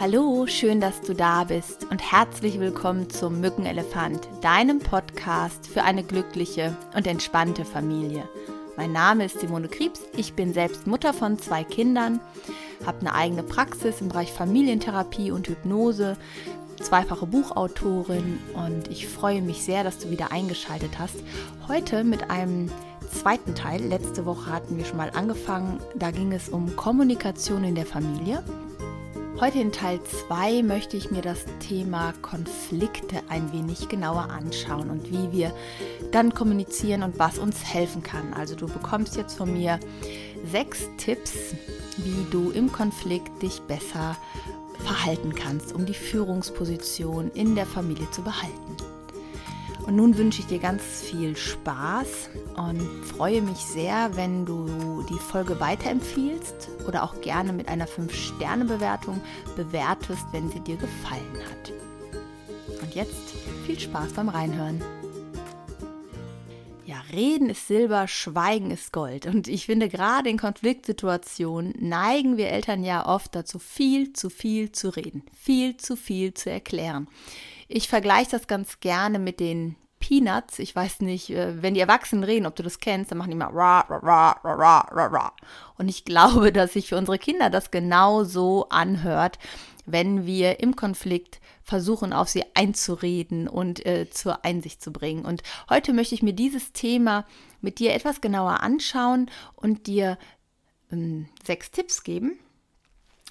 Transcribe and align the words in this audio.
Hallo, 0.00 0.46
schön, 0.46 0.80
dass 0.80 1.02
du 1.02 1.14
da 1.14 1.44
bist 1.44 1.86
und 1.90 2.00
herzlich 2.00 2.58
willkommen 2.58 3.10
zum 3.10 3.40
Mückenelefant, 3.40 4.26
deinem 4.40 4.78
Podcast 4.78 5.66
für 5.66 5.82
eine 5.82 6.02
glückliche 6.02 6.76
und 6.96 7.06
entspannte 7.06 7.64
Familie. 7.64 8.26
Mein 8.76 8.92
Name 8.92 9.26
ist 9.26 9.40
Simone 9.40 9.68
Kriebs, 9.68 10.00
ich 10.16 10.32
bin 10.32 10.54
selbst 10.54 10.86
Mutter 10.86 11.12
von 11.12 11.38
zwei 11.38 11.62
Kindern, 11.62 12.20
habe 12.86 13.00
eine 13.00 13.14
eigene 13.14 13.42
Praxis 13.42 14.00
im 14.00 14.08
Bereich 14.08 14.32
Familientherapie 14.32 15.30
und 15.30 15.46
Hypnose, 15.46 16.16
zweifache 16.80 17.26
Buchautorin 17.26 18.40
und 18.54 18.88
ich 18.88 19.06
freue 19.06 19.42
mich 19.42 19.62
sehr, 19.62 19.84
dass 19.84 19.98
du 19.98 20.10
wieder 20.10 20.32
eingeschaltet 20.32 20.98
hast. 20.98 21.16
Heute 21.68 22.02
mit 22.02 22.30
einem 22.30 22.70
zweiten 23.10 23.54
Teil. 23.54 23.82
Letzte 23.82 24.24
Woche 24.24 24.50
hatten 24.50 24.78
wir 24.78 24.86
schon 24.86 24.96
mal 24.96 25.10
angefangen, 25.14 25.80
da 25.94 26.10
ging 26.10 26.32
es 26.32 26.48
um 26.48 26.74
Kommunikation 26.76 27.62
in 27.62 27.74
der 27.74 27.86
Familie. 27.86 28.42
Heute 29.42 29.58
in 29.58 29.72
Teil 29.72 29.98
2 30.04 30.62
möchte 30.62 30.96
ich 30.96 31.10
mir 31.10 31.20
das 31.20 31.44
Thema 31.58 32.14
Konflikte 32.22 33.22
ein 33.28 33.52
wenig 33.52 33.88
genauer 33.88 34.30
anschauen 34.30 34.88
und 34.88 35.10
wie 35.10 35.36
wir 35.36 35.52
dann 36.12 36.32
kommunizieren 36.32 37.02
und 37.02 37.18
was 37.18 37.40
uns 37.40 37.64
helfen 37.64 38.04
kann. 38.04 38.34
Also 38.34 38.54
du 38.54 38.68
bekommst 38.68 39.16
jetzt 39.16 39.36
von 39.36 39.52
mir 39.52 39.80
sechs 40.52 40.88
Tipps, 40.96 41.56
wie 41.96 42.24
du 42.30 42.52
im 42.52 42.70
Konflikt 42.70 43.42
dich 43.42 43.60
besser 43.62 44.16
verhalten 44.84 45.34
kannst, 45.34 45.74
um 45.74 45.86
die 45.86 45.94
Führungsposition 45.94 47.32
in 47.32 47.56
der 47.56 47.66
Familie 47.66 48.08
zu 48.12 48.22
behalten. 48.22 48.91
Und 49.86 49.96
nun 49.96 50.16
wünsche 50.16 50.40
ich 50.40 50.46
dir 50.46 50.60
ganz 50.60 50.82
viel 50.82 51.36
Spaß 51.36 52.30
und 52.56 52.80
freue 53.04 53.42
mich 53.42 53.58
sehr, 53.58 54.14
wenn 54.14 54.46
du 54.46 55.04
die 55.10 55.18
Folge 55.18 55.58
weiterempfiehlst 55.58 56.68
oder 56.86 57.02
auch 57.02 57.20
gerne 57.20 57.52
mit 57.52 57.68
einer 57.68 57.86
5-Sterne-Bewertung 57.86 59.20
bewertest, 59.56 60.24
wenn 60.30 60.50
sie 60.50 60.60
dir 60.60 60.76
gefallen 60.76 61.38
hat. 61.50 61.72
Und 62.80 62.94
jetzt 62.94 63.34
viel 63.66 63.78
Spaß 63.78 64.12
beim 64.12 64.28
Reinhören. 64.28 64.80
Ja, 66.84 67.02
Reden 67.12 67.50
ist 67.50 67.68
Silber, 67.68 68.06
Schweigen 68.06 68.70
ist 68.70 68.92
Gold. 68.92 69.26
Und 69.26 69.48
ich 69.48 69.66
finde, 69.66 69.88
gerade 69.88 70.28
in 70.28 70.38
Konfliktsituationen 70.38 71.74
neigen 71.78 72.36
wir 72.36 72.48
Eltern 72.48 72.84
ja 72.84 73.06
oft 73.06 73.34
dazu, 73.34 73.58
viel 73.58 74.12
zu 74.12 74.30
viel 74.30 74.72
zu 74.72 74.90
reden, 74.90 75.22
viel 75.34 75.76
zu 75.76 75.96
viel 75.96 76.34
zu 76.34 76.50
erklären. 76.50 77.08
Ich 77.74 77.88
vergleiche 77.88 78.32
das 78.32 78.46
ganz 78.48 78.80
gerne 78.80 79.18
mit 79.18 79.40
den 79.40 79.76
Peanuts. 79.98 80.58
Ich 80.58 80.76
weiß 80.76 81.00
nicht, 81.00 81.30
äh, 81.30 81.62
wenn 81.62 81.72
die 81.72 81.80
Erwachsenen 81.80 82.22
reden, 82.22 82.44
ob 82.44 82.54
du 82.54 82.62
das 82.62 82.80
kennst, 82.80 83.10
dann 83.10 83.16
machen 83.16 83.30
die 83.30 83.36
immer 83.36 83.46
ra, 83.46 83.80
ra, 83.88 83.96
ra, 83.96 84.30
ra, 84.44 84.80
ra, 84.80 85.06
ra. 85.06 85.32
Und 85.78 85.88
ich 85.88 86.04
glaube, 86.04 86.52
dass 86.52 86.74
sich 86.74 86.90
für 86.90 86.98
unsere 86.98 87.18
Kinder 87.18 87.48
das 87.48 87.70
genau 87.70 88.24
so 88.24 88.68
anhört, 88.68 89.38
wenn 89.86 90.26
wir 90.26 90.60
im 90.60 90.76
Konflikt 90.76 91.40
versuchen, 91.62 92.12
auf 92.12 92.28
sie 92.28 92.44
einzureden 92.52 93.48
und 93.48 93.86
äh, 93.86 94.10
zur 94.10 94.44
Einsicht 94.44 94.82
zu 94.82 94.92
bringen. 94.92 95.24
Und 95.24 95.42
heute 95.70 95.94
möchte 95.94 96.14
ich 96.14 96.22
mir 96.22 96.34
dieses 96.34 96.72
Thema 96.72 97.24
mit 97.62 97.78
dir 97.78 97.94
etwas 97.94 98.20
genauer 98.20 98.60
anschauen 98.60 99.30
und 99.54 99.86
dir 99.86 100.18
ähm, 100.92 101.26
sechs 101.42 101.70
Tipps 101.70 102.02
geben, 102.02 102.38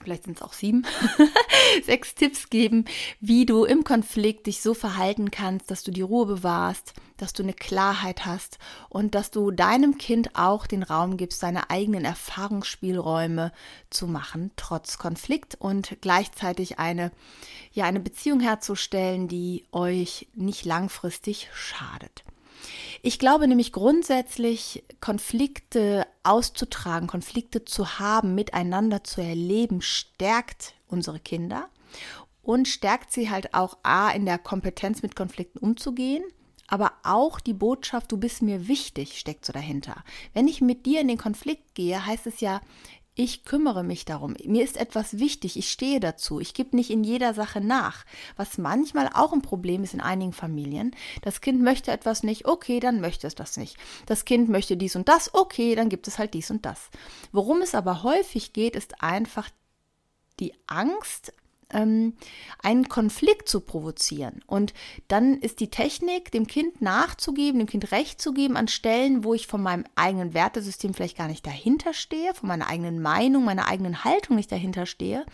vielleicht 0.03 0.23
sind 0.23 0.37
es 0.37 0.41
auch 0.41 0.53
sieben, 0.53 0.85
sechs 1.85 2.15
Tipps 2.15 2.49
geben, 2.49 2.85
wie 3.19 3.45
du 3.45 3.65
im 3.65 3.83
Konflikt 3.83 4.47
dich 4.47 4.61
so 4.61 4.73
verhalten 4.73 5.31
kannst, 5.31 5.71
dass 5.71 5.83
du 5.83 5.91
die 5.91 6.01
Ruhe 6.01 6.25
bewahrst, 6.25 6.93
dass 7.17 7.33
du 7.33 7.43
eine 7.43 7.53
Klarheit 7.53 8.25
hast 8.25 8.57
und 8.89 9.15
dass 9.15 9.31
du 9.31 9.51
deinem 9.51 9.97
Kind 9.97 10.35
auch 10.35 10.67
den 10.67 10.83
Raum 10.83 11.17
gibst, 11.17 11.39
seine 11.39 11.69
eigenen 11.69 12.05
Erfahrungsspielräume 12.05 13.51
zu 13.89 14.07
machen, 14.07 14.51
trotz 14.55 14.97
Konflikt 14.97 15.55
und 15.59 15.97
gleichzeitig 16.01 16.79
eine, 16.79 17.11
ja, 17.73 17.85
eine 17.85 17.99
Beziehung 17.99 18.39
herzustellen, 18.39 19.27
die 19.27 19.65
euch 19.71 20.27
nicht 20.33 20.65
langfristig 20.65 21.49
schadet. 21.53 22.23
Ich 23.01 23.19
glaube 23.19 23.47
nämlich 23.47 23.71
grundsätzlich, 23.71 24.83
Konflikte 24.99 26.05
auszutragen, 26.23 27.07
Konflikte 27.07 27.65
zu 27.65 27.99
haben, 27.99 28.35
miteinander 28.35 29.03
zu 29.03 29.21
erleben, 29.21 29.81
stärkt 29.81 30.73
unsere 30.87 31.19
Kinder 31.19 31.69
und 32.43 32.67
stärkt 32.67 33.11
sie 33.11 33.29
halt 33.29 33.53
auch 33.53 33.77
A 33.83 34.09
in 34.11 34.25
der 34.25 34.37
Kompetenz 34.37 35.01
mit 35.01 35.15
Konflikten 35.15 35.59
umzugehen, 35.59 36.23
aber 36.67 36.93
auch 37.03 37.39
die 37.39 37.53
Botschaft, 37.53 38.11
du 38.11 38.17
bist 38.17 38.41
mir 38.41 38.67
wichtig, 38.67 39.19
steckt 39.19 39.45
so 39.45 39.51
dahinter. 39.51 40.03
Wenn 40.33 40.47
ich 40.47 40.61
mit 40.61 40.85
dir 40.85 41.01
in 41.01 41.09
den 41.09 41.17
Konflikt 41.17 41.75
gehe, 41.75 42.05
heißt 42.05 42.27
es 42.27 42.39
ja, 42.39 42.61
ich 43.13 43.43
kümmere 43.43 43.83
mich 43.83 44.05
darum. 44.05 44.35
Mir 44.45 44.63
ist 44.63 44.77
etwas 44.77 45.19
wichtig. 45.19 45.57
Ich 45.57 45.69
stehe 45.69 45.99
dazu. 45.99 46.39
Ich 46.39 46.53
gebe 46.53 46.75
nicht 46.75 46.89
in 46.89 47.03
jeder 47.03 47.33
Sache 47.33 47.59
nach. 47.59 48.05
Was 48.37 48.57
manchmal 48.57 49.09
auch 49.13 49.33
ein 49.33 49.41
Problem 49.41 49.83
ist 49.83 49.93
in 49.93 50.01
einigen 50.01 50.31
Familien. 50.31 50.95
Das 51.21 51.41
Kind 51.41 51.61
möchte 51.61 51.91
etwas 51.91 52.23
nicht. 52.23 52.45
Okay, 52.45 52.79
dann 52.79 53.01
möchte 53.01 53.27
es 53.27 53.35
das 53.35 53.57
nicht. 53.57 53.75
Das 54.05 54.23
Kind 54.23 54.47
möchte 54.47 54.77
dies 54.77 54.95
und 54.95 55.09
das. 55.09 55.33
Okay, 55.33 55.75
dann 55.75 55.89
gibt 55.89 56.07
es 56.07 56.19
halt 56.19 56.33
dies 56.33 56.51
und 56.51 56.65
das. 56.65 56.89
Worum 57.33 57.61
es 57.61 57.75
aber 57.75 58.03
häufig 58.03 58.53
geht, 58.53 58.77
ist 58.77 59.03
einfach 59.03 59.49
die 60.39 60.53
Angst, 60.67 61.33
ähm, 61.73 62.13
einen 62.61 62.89
Konflikt 62.89 63.49
zu 63.49 63.61
provozieren. 63.61 64.41
Und 64.47 64.73
dann 65.07 65.37
ist 65.37 65.59
die 65.59 65.69
Technik, 65.69 66.31
dem 66.31 66.47
Kind 66.47 66.81
nachzugeben, 66.81 67.59
dem 67.59 67.67
Kind 67.67 67.91
Recht 67.91 68.21
zu 68.21 68.33
geben 68.33 68.57
an 68.57 68.67
Stellen, 68.67 69.23
wo 69.23 69.33
ich 69.33 69.47
von 69.47 69.61
meinem 69.61 69.85
eigenen 69.95 70.33
Wertesystem 70.33 70.93
vielleicht 70.93 71.17
gar 71.17 71.27
nicht 71.27 71.45
dahinter 71.45 71.93
stehe, 71.93 72.33
von 72.33 72.47
meiner 72.47 72.67
eigenen 72.67 73.01
Meinung, 73.01 73.43
meiner 73.43 73.67
eigenen 73.67 74.03
Haltung 74.03 74.35
nicht 74.35 74.51
dahinter 74.51 74.85
stehe. 74.85 75.25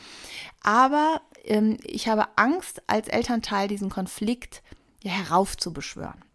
Aber 0.61 1.21
ähm, 1.43 1.77
ich 1.83 2.07
habe 2.07 2.27
Angst, 2.35 2.81
als 2.87 3.07
Elternteil 3.07 3.67
diesen 3.67 3.89
Konflikt 3.89 4.61
ja, 5.03 5.11
heraufzubeschwören. 5.11 6.26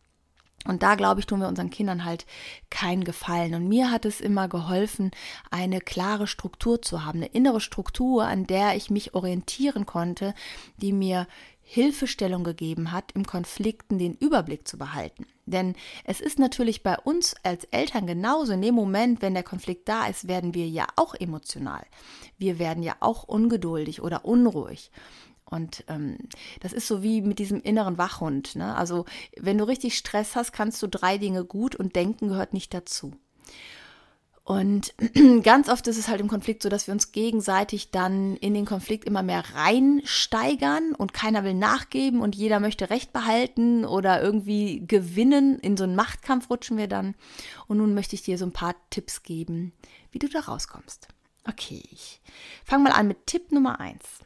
Und 0.66 0.82
da, 0.82 0.94
glaube 0.94 1.20
ich, 1.20 1.26
tun 1.26 1.40
wir 1.40 1.48
unseren 1.48 1.70
Kindern 1.70 2.04
halt 2.04 2.24
keinen 2.70 3.04
Gefallen. 3.04 3.54
Und 3.54 3.68
mir 3.68 3.90
hat 3.90 4.04
es 4.04 4.20
immer 4.20 4.48
geholfen, 4.48 5.10
eine 5.50 5.80
klare 5.80 6.26
Struktur 6.26 6.80
zu 6.82 7.04
haben, 7.04 7.18
eine 7.18 7.26
innere 7.26 7.60
Struktur, 7.60 8.24
an 8.24 8.46
der 8.46 8.76
ich 8.76 8.90
mich 8.90 9.14
orientieren 9.14 9.86
konnte, 9.86 10.34
die 10.76 10.92
mir 10.92 11.26
Hilfestellung 11.64 12.44
gegeben 12.44 12.92
hat, 12.92 13.12
im 13.12 13.24
Konflikten 13.26 13.98
den 13.98 14.14
Überblick 14.14 14.68
zu 14.68 14.76
behalten. 14.76 15.26
Denn 15.46 15.74
es 16.04 16.20
ist 16.20 16.38
natürlich 16.38 16.82
bei 16.82 16.98
uns 16.98 17.34
als 17.42 17.64
Eltern 17.64 18.06
genauso. 18.06 18.52
In 18.52 18.62
dem 18.62 18.74
Moment, 18.74 19.22
wenn 19.22 19.34
der 19.34 19.42
Konflikt 19.42 19.88
da 19.88 20.06
ist, 20.06 20.28
werden 20.28 20.54
wir 20.54 20.68
ja 20.68 20.86
auch 20.96 21.14
emotional. 21.14 21.84
Wir 22.36 22.58
werden 22.58 22.82
ja 22.82 22.96
auch 23.00 23.24
ungeduldig 23.24 24.02
oder 24.02 24.24
unruhig. 24.24 24.90
Und 25.52 25.84
ähm, 25.88 26.16
das 26.60 26.72
ist 26.72 26.88
so 26.88 27.02
wie 27.02 27.20
mit 27.20 27.38
diesem 27.38 27.60
inneren 27.60 27.98
Wachhund. 27.98 28.56
Ne? 28.56 28.74
Also 28.74 29.04
wenn 29.38 29.58
du 29.58 29.64
richtig 29.64 29.98
Stress 29.98 30.34
hast, 30.34 30.52
kannst 30.52 30.82
du 30.82 30.86
drei 30.86 31.18
Dinge 31.18 31.44
gut 31.44 31.76
und 31.76 31.94
denken 31.94 32.28
gehört 32.28 32.54
nicht 32.54 32.72
dazu. 32.72 33.12
Und 34.44 34.94
ganz 35.42 35.68
oft 35.68 35.86
ist 35.88 35.98
es 35.98 36.08
halt 36.08 36.22
im 36.22 36.28
Konflikt 36.28 36.62
so, 36.62 36.70
dass 36.70 36.86
wir 36.86 36.92
uns 36.92 37.12
gegenseitig 37.12 37.90
dann 37.90 38.36
in 38.38 38.54
den 38.54 38.64
Konflikt 38.64 39.04
immer 39.04 39.22
mehr 39.22 39.44
reinsteigern 39.54 40.94
und 40.94 41.12
keiner 41.12 41.44
will 41.44 41.52
nachgeben 41.52 42.22
und 42.22 42.34
jeder 42.34 42.58
möchte 42.58 42.88
Recht 42.88 43.12
behalten 43.12 43.84
oder 43.84 44.22
irgendwie 44.22 44.86
gewinnen. 44.86 45.58
In 45.58 45.76
so 45.76 45.84
einen 45.84 45.96
Machtkampf 45.96 46.48
rutschen 46.48 46.78
wir 46.78 46.88
dann. 46.88 47.14
Und 47.68 47.76
nun 47.76 47.92
möchte 47.92 48.16
ich 48.16 48.22
dir 48.22 48.38
so 48.38 48.46
ein 48.46 48.52
paar 48.52 48.74
Tipps 48.88 49.22
geben, 49.22 49.74
wie 50.12 50.18
du 50.18 50.30
da 50.30 50.40
rauskommst. 50.40 51.08
Okay, 51.46 51.82
ich 51.90 52.22
fange 52.64 52.84
mal 52.84 52.92
an 52.92 53.06
mit 53.06 53.26
Tipp 53.26 53.52
Nummer 53.52 53.80
eins. 53.80 54.22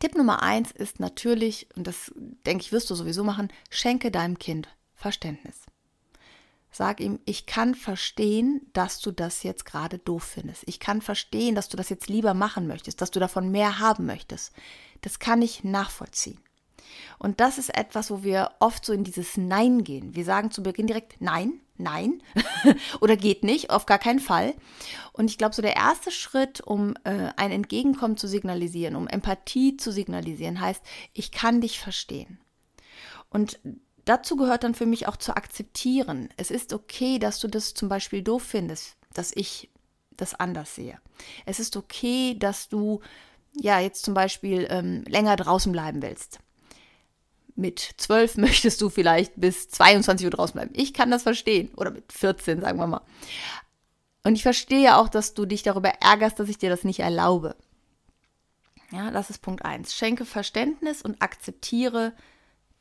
Tipp 0.00 0.14
Nummer 0.14 0.42
eins 0.42 0.70
ist 0.70 1.00
natürlich, 1.00 1.68
und 1.76 1.86
das 1.86 2.12
denke 2.46 2.62
ich, 2.62 2.72
wirst 2.72 2.90
du 2.90 2.94
sowieso 2.94 3.24
machen, 3.24 3.48
schenke 3.70 4.10
deinem 4.10 4.38
Kind 4.38 4.68
Verständnis. 4.94 5.62
Sag 6.70 7.00
ihm, 7.00 7.20
ich 7.26 7.44
kann 7.44 7.74
verstehen, 7.74 8.62
dass 8.72 9.00
du 9.00 9.10
das 9.10 9.42
jetzt 9.42 9.66
gerade 9.66 9.98
doof 9.98 10.22
findest. 10.22 10.62
Ich 10.66 10.80
kann 10.80 11.02
verstehen, 11.02 11.54
dass 11.54 11.68
du 11.68 11.76
das 11.76 11.90
jetzt 11.90 12.08
lieber 12.08 12.32
machen 12.32 12.66
möchtest, 12.66 13.02
dass 13.02 13.10
du 13.10 13.20
davon 13.20 13.50
mehr 13.50 13.78
haben 13.78 14.06
möchtest. 14.06 14.52
Das 15.02 15.18
kann 15.18 15.42
ich 15.42 15.64
nachvollziehen. 15.64 16.40
Und 17.18 17.40
das 17.40 17.58
ist 17.58 17.76
etwas, 17.76 18.10
wo 18.10 18.22
wir 18.22 18.50
oft 18.60 18.84
so 18.84 18.92
in 18.92 19.04
dieses 19.04 19.36
Nein 19.36 19.84
gehen. 19.84 20.14
Wir 20.14 20.24
sagen 20.24 20.50
zu 20.50 20.62
Beginn 20.62 20.86
direkt 20.86 21.20
Nein, 21.20 21.60
nein 21.82 22.22
oder 23.00 23.16
geht 23.16 23.44
nicht, 23.44 23.70
auf 23.70 23.86
gar 23.86 23.98
keinen 23.98 24.20
Fall. 24.20 24.54
Und 25.12 25.30
ich 25.30 25.38
glaube, 25.38 25.54
so 25.54 25.62
der 25.62 25.76
erste 25.76 26.10
Schritt, 26.10 26.60
um 26.60 26.94
äh, 27.04 27.30
ein 27.36 27.50
Entgegenkommen 27.50 28.16
zu 28.16 28.28
signalisieren, 28.28 28.96
um 28.96 29.08
Empathie 29.08 29.76
zu 29.76 29.92
signalisieren, 29.92 30.60
heißt, 30.60 30.82
ich 31.12 31.32
kann 31.32 31.60
dich 31.60 31.78
verstehen. 31.78 32.38
Und 33.28 33.58
dazu 34.04 34.36
gehört 34.36 34.64
dann 34.64 34.74
für 34.74 34.86
mich 34.86 35.08
auch 35.08 35.16
zu 35.16 35.36
akzeptieren. 35.36 36.28
Es 36.36 36.50
ist 36.50 36.72
okay, 36.72 37.18
dass 37.18 37.40
du 37.40 37.48
das 37.48 37.74
zum 37.74 37.88
Beispiel 37.88 38.22
doof 38.22 38.42
findest, 38.42 38.96
dass 39.14 39.32
ich 39.34 39.70
das 40.16 40.34
anders 40.34 40.74
sehe. 40.74 40.98
Es 41.46 41.58
ist 41.58 41.76
okay, 41.76 42.36
dass 42.38 42.68
du 42.68 43.00
ja 43.54 43.80
jetzt 43.80 44.04
zum 44.04 44.14
Beispiel 44.14 44.66
ähm, 44.70 45.04
länger 45.06 45.36
draußen 45.36 45.72
bleiben 45.72 46.02
willst 46.02 46.38
mit 47.54 47.78
12 47.96 48.36
möchtest 48.38 48.80
du 48.80 48.90
vielleicht 48.90 49.32
bis 49.36 49.68
22 49.68 50.26
Uhr 50.26 50.30
draußen 50.30 50.54
bleiben. 50.54 50.72
Ich 50.74 50.94
kann 50.94 51.10
das 51.10 51.22
verstehen. 51.22 51.72
Oder 51.76 51.90
mit 51.90 52.12
14, 52.12 52.60
sagen 52.60 52.78
wir 52.78 52.86
mal. 52.86 53.02
Und 54.24 54.36
ich 54.36 54.42
verstehe 54.42 54.96
auch, 54.96 55.08
dass 55.08 55.34
du 55.34 55.46
dich 55.46 55.62
darüber 55.62 55.90
ärgerst, 56.00 56.38
dass 56.38 56.48
ich 56.48 56.58
dir 56.58 56.70
das 56.70 56.84
nicht 56.84 57.00
erlaube. 57.00 57.56
Ja, 58.92 59.10
das 59.10 59.30
ist 59.30 59.40
Punkt 59.40 59.64
1. 59.64 59.94
Schenke 59.94 60.24
Verständnis 60.24 61.02
und 61.02 61.20
akzeptiere 61.22 62.12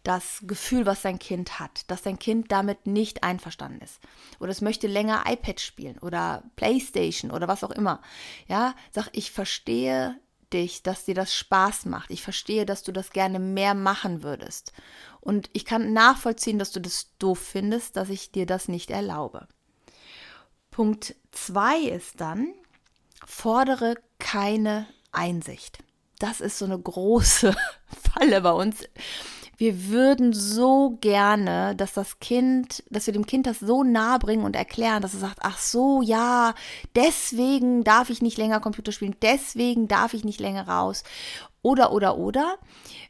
das 0.04 0.42
Gefühl, 0.48 0.86
was 0.86 1.04
dein 1.04 1.20
Kind 1.20 1.60
hat, 1.60 1.90
dass 1.90 2.02
dein 2.02 2.18
Kind 2.18 2.52
damit 2.52 2.88
nicht 2.88 3.24
einverstanden 3.24 3.82
ist 3.82 4.00
oder 4.40 4.50
es 4.50 4.62
möchte 4.62 4.88
länger 4.88 5.24
iPad 5.28 5.60
spielen 5.60 6.00
oder 6.00 6.44
Playstation 6.56 7.32
oder 7.32 7.48
was 7.48 7.64
auch 7.64 7.70
immer. 7.70 8.02
Ja, 8.48 8.76
sag, 8.92 9.10
ich 9.12 9.32
verstehe 9.32 10.20
dich, 10.54 10.84
dass 10.84 11.06
dir 11.06 11.16
das 11.16 11.34
Spaß 11.34 11.86
macht. 11.86 12.12
Ich 12.12 12.22
verstehe, 12.22 12.66
dass 12.66 12.84
du 12.84 12.92
das 12.92 13.12
gerne 13.12 13.40
mehr 13.40 13.74
machen 13.74 14.24
würdest. 14.24 14.74
Und 15.20 15.50
ich 15.54 15.66
kann 15.66 15.94
nachvollziehen, 15.94 16.60
dass 16.60 16.72
du 16.72 16.80
das 16.80 17.16
doof 17.20 17.40
findest, 17.40 17.96
dass 17.96 18.10
ich 18.10 18.32
dir 18.32 18.46
das 18.46 18.68
nicht 18.68 18.92
erlaube. 18.92 19.48
Punkt 20.72 21.16
2 21.32 21.80
ist 21.80 22.22
dann, 22.22 22.54
fordere 23.26 23.96
keine 24.20 24.88
Einsicht. 25.12 25.80
Das 26.20 26.42
ist 26.42 26.58
so 26.58 26.66
eine 26.66 26.80
große 26.80 27.56
Falle 28.14 28.42
bei 28.42 28.52
uns 28.52 28.84
wir 29.62 29.90
würden 29.90 30.34
so 30.34 30.98
gerne, 31.02 31.76
dass 31.76 31.94
das 31.94 32.20
Kind, 32.20 32.84
dass 32.90 33.06
wir 33.06 33.14
dem 33.14 33.28
Kind 33.28 33.46
das 33.46 33.60
so 33.60 33.84
nahe 33.84 34.18
bringen 34.18 34.44
und 34.44 34.56
erklären, 34.56 35.04
dass 35.04 35.14
es 35.14 35.20
sagt, 35.20 35.38
ach 35.44 35.60
so, 35.60 36.02
ja, 36.02 36.56
deswegen 36.96 37.84
darf 37.84 38.10
ich 38.10 38.24
nicht 38.24 38.40
länger 38.40 38.60
Computer 38.60 38.92
spielen, 38.92 39.16
deswegen 39.22 39.88
darf 39.88 40.16
ich 40.16 40.24
nicht 40.24 40.40
länger 40.40 40.68
raus. 40.68 41.04
Oder, 41.62 41.92
oder, 41.92 42.18
oder. 42.18 42.58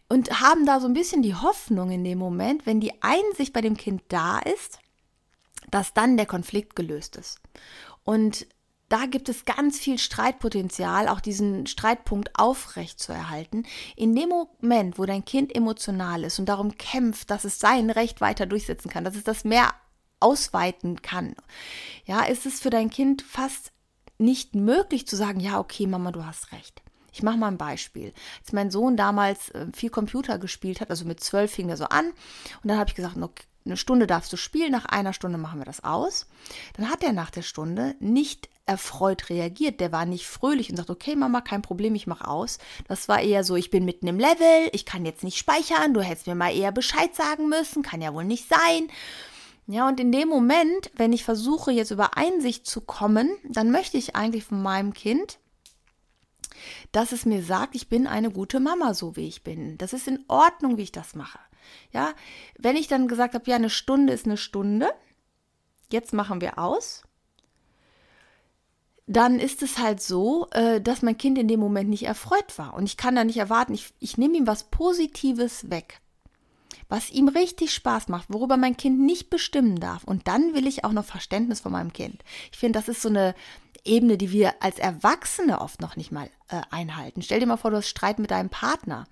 Und 0.09 0.41
haben 0.41 0.65
da 0.65 0.81
so 0.81 0.87
ein 0.87 0.93
bisschen 0.93 1.21
die 1.21 1.35
Hoffnung 1.35 1.89
in 1.89 2.03
dem 2.03 2.17
Moment, 2.17 2.65
wenn 2.65 2.81
die 2.81 3.01
Einsicht 3.01 3.53
bei 3.53 3.61
dem 3.61 3.77
Kind 3.77 4.01
da 4.09 4.39
ist, 4.39 4.79
dass 5.69 5.93
dann 5.93 6.17
der 6.17 6.25
Konflikt 6.25 6.75
gelöst 6.75 7.15
ist. 7.15 7.39
Und 8.03 8.45
da 8.91 9.05
gibt 9.05 9.29
es 9.29 9.45
ganz 9.45 9.79
viel 9.79 9.97
Streitpotenzial, 9.97 11.07
auch 11.07 11.21
diesen 11.21 11.65
Streitpunkt 11.65 12.37
aufrecht 12.37 12.99
zu 12.99 13.13
erhalten. 13.13 13.63
In 13.95 14.15
dem 14.15 14.29
Moment, 14.29 14.99
wo 14.99 15.05
dein 15.05 15.23
Kind 15.23 15.55
emotional 15.55 16.23
ist 16.23 16.39
und 16.39 16.47
darum 16.47 16.77
kämpft, 16.77 17.29
dass 17.29 17.45
es 17.45 17.59
sein 17.59 17.89
Recht 17.89 18.19
weiter 18.19 18.45
durchsetzen 18.45 18.89
kann, 18.89 19.05
dass 19.05 19.15
es 19.15 19.23
das 19.23 19.45
mehr 19.45 19.73
ausweiten 20.19 21.01
kann, 21.01 21.35
ja, 22.05 22.23
ist 22.23 22.45
es 22.45 22.59
für 22.59 22.69
dein 22.69 22.89
Kind 22.89 23.21
fast 23.21 23.71
nicht 24.17 24.55
möglich 24.55 25.07
zu 25.07 25.15
sagen, 25.15 25.39
ja, 25.39 25.59
okay, 25.59 25.87
Mama, 25.87 26.11
du 26.11 26.25
hast 26.25 26.51
recht. 26.51 26.81
Ich 27.13 27.23
mache 27.23 27.37
mal 27.37 27.47
ein 27.47 27.57
Beispiel. 27.57 28.13
Als 28.39 28.53
mein 28.53 28.71
Sohn 28.71 28.95
damals 28.97 29.49
äh, 29.49 29.67
viel 29.73 29.89
Computer 29.89 30.37
gespielt 30.37 30.79
hat, 30.79 30.89
also 30.89 31.05
mit 31.05 31.21
zwölf 31.21 31.51
fing 31.51 31.69
er 31.69 31.77
so 31.77 31.85
an, 31.85 32.07
und 32.07 32.67
dann 32.69 32.77
habe 32.77 32.89
ich 32.89 32.95
gesagt, 32.95 33.17
okay, 33.17 33.43
eine 33.65 33.77
Stunde 33.77 34.07
darfst 34.07 34.33
du 34.33 34.37
spielen, 34.37 34.71
nach 34.71 34.85
einer 34.85 35.13
Stunde 35.13 35.37
machen 35.37 35.59
wir 35.59 35.65
das 35.65 35.83
aus. 35.83 36.27
Dann 36.77 36.89
hat 36.89 37.03
er 37.03 37.13
nach 37.13 37.29
der 37.29 37.43
Stunde 37.43 37.95
nicht 37.99 38.49
erfreut 38.65 39.29
reagiert. 39.29 39.79
Der 39.79 39.91
war 39.91 40.05
nicht 40.05 40.27
fröhlich 40.27 40.69
und 40.69 40.77
sagt, 40.77 40.89
okay, 40.89 41.15
Mama, 41.15 41.41
kein 41.41 41.61
Problem, 41.61 41.95
ich 41.95 42.07
mache 42.07 42.27
aus. 42.27 42.57
Das 42.87 43.07
war 43.07 43.21
eher 43.21 43.43
so, 43.43 43.55
ich 43.55 43.69
bin 43.69 43.85
mitten 43.85 44.07
im 44.07 44.19
Level, 44.19 44.69
ich 44.71 44.85
kann 44.85 45.05
jetzt 45.05 45.23
nicht 45.23 45.37
speichern, 45.37 45.93
du 45.93 46.01
hättest 46.01 46.27
mir 46.27 46.35
mal 46.35 46.55
eher 46.55 46.71
Bescheid 46.71 47.13
sagen 47.15 47.49
müssen, 47.49 47.83
kann 47.83 48.01
ja 48.01 48.13
wohl 48.13 48.25
nicht 48.25 48.47
sein. 48.47 48.87
Ja, 49.67 49.87
und 49.87 49.99
in 49.99 50.11
dem 50.11 50.27
Moment, 50.27 50.91
wenn 50.95 51.13
ich 51.13 51.23
versuche, 51.23 51.71
jetzt 51.71 51.91
über 51.91 52.17
Einsicht 52.17 52.67
zu 52.67 52.81
kommen, 52.81 53.29
dann 53.47 53.71
möchte 53.71 53.97
ich 53.97 54.15
eigentlich 54.15 54.43
von 54.43 54.61
meinem 54.61 54.93
Kind, 54.93 55.39
dass 56.91 57.11
es 57.11 57.25
mir 57.25 57.43
sagt, 57.43 57.75
ich 57.75 57.87
bin 57.87 58.07
eine 58.07 58.31
gute 58.31 58.59
Mama, 58.59 58.93
so 58.93 59.15
wie 59.15 59.27
ich 59.27 59.43
bin. 59.43 59.77
Das 59.77 59.93
ist 59.93 60.07
in 60.07 60.23
Ordnung, 60.27 60.77
wie 60.77 60.83
ich 60.83 60.91
das 60.91 61.15
mache. 61.15 61.39
Ja, 61.91 62.13
wenn 62.57 62.75
ich 62.75 62.87
dann 62.87 63.07
gesagt 63.07 63.33
habe, 63.33 63.49
ja, 63.49 63.55
eine 63.55 63.69
Stunde 63.69 64.13
ist 64.13 64.25
eine 64.25 64.37
Stunde, 64.37 64.89
jetzt 65.91 66.13
machen 66.13 66.41
wir 66.41 66.57
aus, 66.57 67.03
dann 69.07 69.39
ist 69.39 69.61
es 69.61 69.77
halt 69.77 70.01
so, 70.01 70.47
äh, 70.51 70.79
dass 70.79 71.01
mein 71.01 71.17
Kind 71.17 71.37
in 71.37 71.47
dem 71.47 71.59
Moment 71.59 71.89
nicht 71.89 72.05
erfreut 72.05 72.57
war. 72.57 72.73
Und 72.73 72.85
ich 72.85 72.97
kann 72.97 73.15
da 73.15 73.23
nicht 73.23 73.37
erwarten, 73.37 73.73
ich, 73.73 73.93
ich 73.99 74.17
nehme 74.17 74.37
ihm 74.37 74.47
was 74.47 74.65
Positives 74.65 75.69
weg, 75.69 76.01
was 76.87 77.09
ihm 77.09 77.27
richtig 77.27 77.73
Spaß 77.73 78.07
macht, 78.09 78.27
worüber 78.29 78.57
mein 78.57 78.77
Kind 78.77 78.99
nicht 78.99 79.29
bestimmen 79.29 79.79
darf. 79.79 80.03
Und 80.03 80.27
dann 80.27 80.53
will 80.53 80.67
ich 80.67 80.85
auch 80.85 80.91
noch 80.91 81.05
Verständnis 81.05 81.59
von 81.61 81.71
meinem 81.71 81.93
Kind. 81.93 82.23
Ich 82.51 82.59
finde, 82.59 82.79
das 82.79 82.87
ist 82.87 83.01
so 83.01 83.09
eine 83.09 83.35
Ebene, 83.83 84.17
die 84.17 84.31
wir 84.31 84.61
als 84.61 84.77
Erwachsene 84.77 85.59
oft 85.59 85.81
noch 85.81 85.95
nicht 85.95 86.11
mal 86.11 86.29
äh, 86.49 86.61
einhalten. 86.69 87.23
Stell 87.23 87.39
dir 87.39 87.47
mal 87.47 87.57
vor, 87.57 87.71
du 87.71 87.77
hast 87.77 87.89
Streit 87.89 88.19
mit 88.19 88.29
deinem 88.29 88.49
Partner 88.49 89.07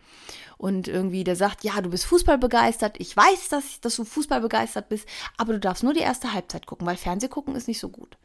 und 0.58 0.88
irgendwie 0.88 1.24
der 1.24 1.36
sagt, 1.36 1.64
ja, 1.64 1.82
du 1.82 1.90
bist 1.90 2.06
Fußball 2.06 2.38
begeistert, 2.38 2.98
ich 3.00 3.18
weiß, 3.18 3.50
dass, 3.50 3.82
dass 3.82 3.96
du 3.96 4.06
Fußball 4.06 4.42
begeistert 4.42 4.88
bist, 4.88 5.08
aber 5.38 5.54
du 5.54 5.60
darfst 5.60 5.84
nur 5.84 5.94
die 5.94 6.02
erste 6.02 6.34
Halbzeit 6.34 6.68
gucken, 6.68 6.86
weil 6.86 6.98
Fernseh 6.98 7.30
gucken 7.30 7.56
ist 7.56 7.68
nicht 7.68 7.80
so 7.80 7.90
gut 7.90 8.18